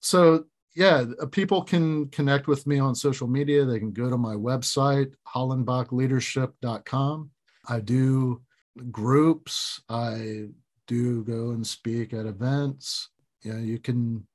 [0.00, 0.44] so
[0.76, 3.64] yeah, people can connect with me on social media.
[3.64, 7.30] They can go to my website, hollenbachleadership.com.
[7.68, 8.42] I do
[8.90, 9.80] groups.
[9.88, 10.46] I
[10.86, 13.10] do go and speak at events.
[13.42, 14.26] You know, you can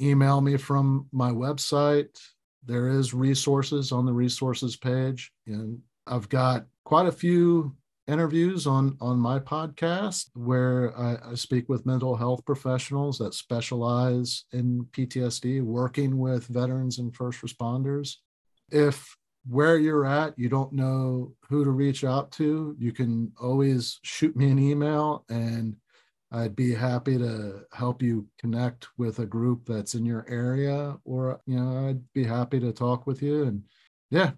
[0.00, 2.18] email me from my website.
[2.64, 7.76] There is resources on the resources page, and I've got quite a few
[8.06, 14.44] interviews on on my podcast where I, I, speak with mental health professionals that specialize
[14.52, 18.16] in PTSD, working with veterans and first responders.
[18.70, 19.16] If
[19.48, 24.36] where you're at, you don't know who to reach out to, you can always shoot
[24.36, 25.76] me an email and
[26.32, 31.40] I'd be happy to help you connect with a group that's in your area, or
[31.46, 33.44] you know, I'd be happy to talk with you.
[33.44, 33.64] And
[34.10, 34.32] yeah,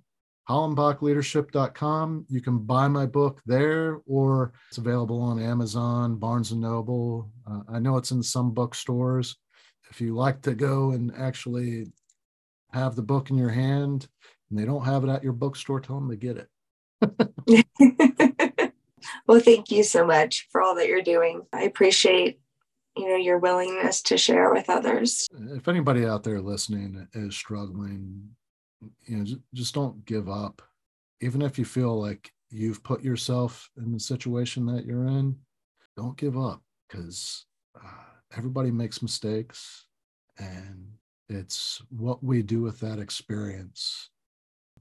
[0.49, 2.27] hollenbachleadership.com.
[2.31, 7.31] You can buy my book there, or it's available on Amazon, Barnes and Noble.
[7.47, 9.37] Uh, I know it's in some bookstores.
[9.91, 11.93] If you like to go and actually
[12.73, 14.09] have the book in your hand,
[14.53, 17.67] and they don't have it at your bookstore, tell them to get it.
[19.27, 21.41] well, thank you so much for all that you're doing.
[21.55, 22.39] I appreciate
[22.95, 25.27] you know your willingness to share with others.
[25.33, 28.29] If anybody out there listening is struggling,
[29.07, 29.25] you know,
[29.55, 30.61] just don't give up.
[31.23, 35.35] Even if you feel like you've put yourself in the situation that you're in,
[35.97, 36.61] don't give up.
[36.89, 37.89] because uh,
[38.37, 39.87] everybody makes mistakes
[40.39, 40.87] and
[41.31, 44.11] it's what we do with that experience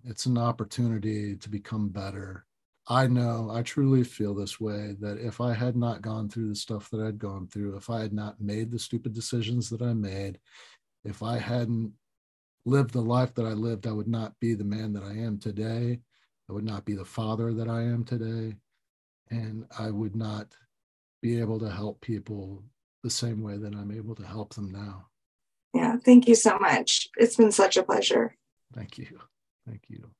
[0.06, 2.45] it's an opportunity to become better
[2.88, 6.56] i know i truly feel this way that if i had not gone through the
[6.56, 9.93] stuff that i'd gone through if i had not made the stupid decisions that i
[9.93, 10.39] made
[11.04, 11.93] if i hadn't
[12.66, 15.38] lived the life that i lived i would not be the man that i am
[15.38, 15.99] today
[16.49, 18.56] i would not be the father that i am today
[19.30, 20.56] and i would not
[21.22, 22.64] be able to help people
[23.04, 25.06] the same way that i'm able to help them now
[25.74, 27.10] yeah, thank you so much.
[27.18, 28.36] It's been such a pleasure.
[28.74, 29.20] Thank you.
[29.68, 30.12] Thank you.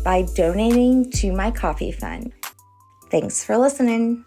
[0.02, 2.32] by donating to my coffee fund.
[3.10, 4.24] Thanks for listening.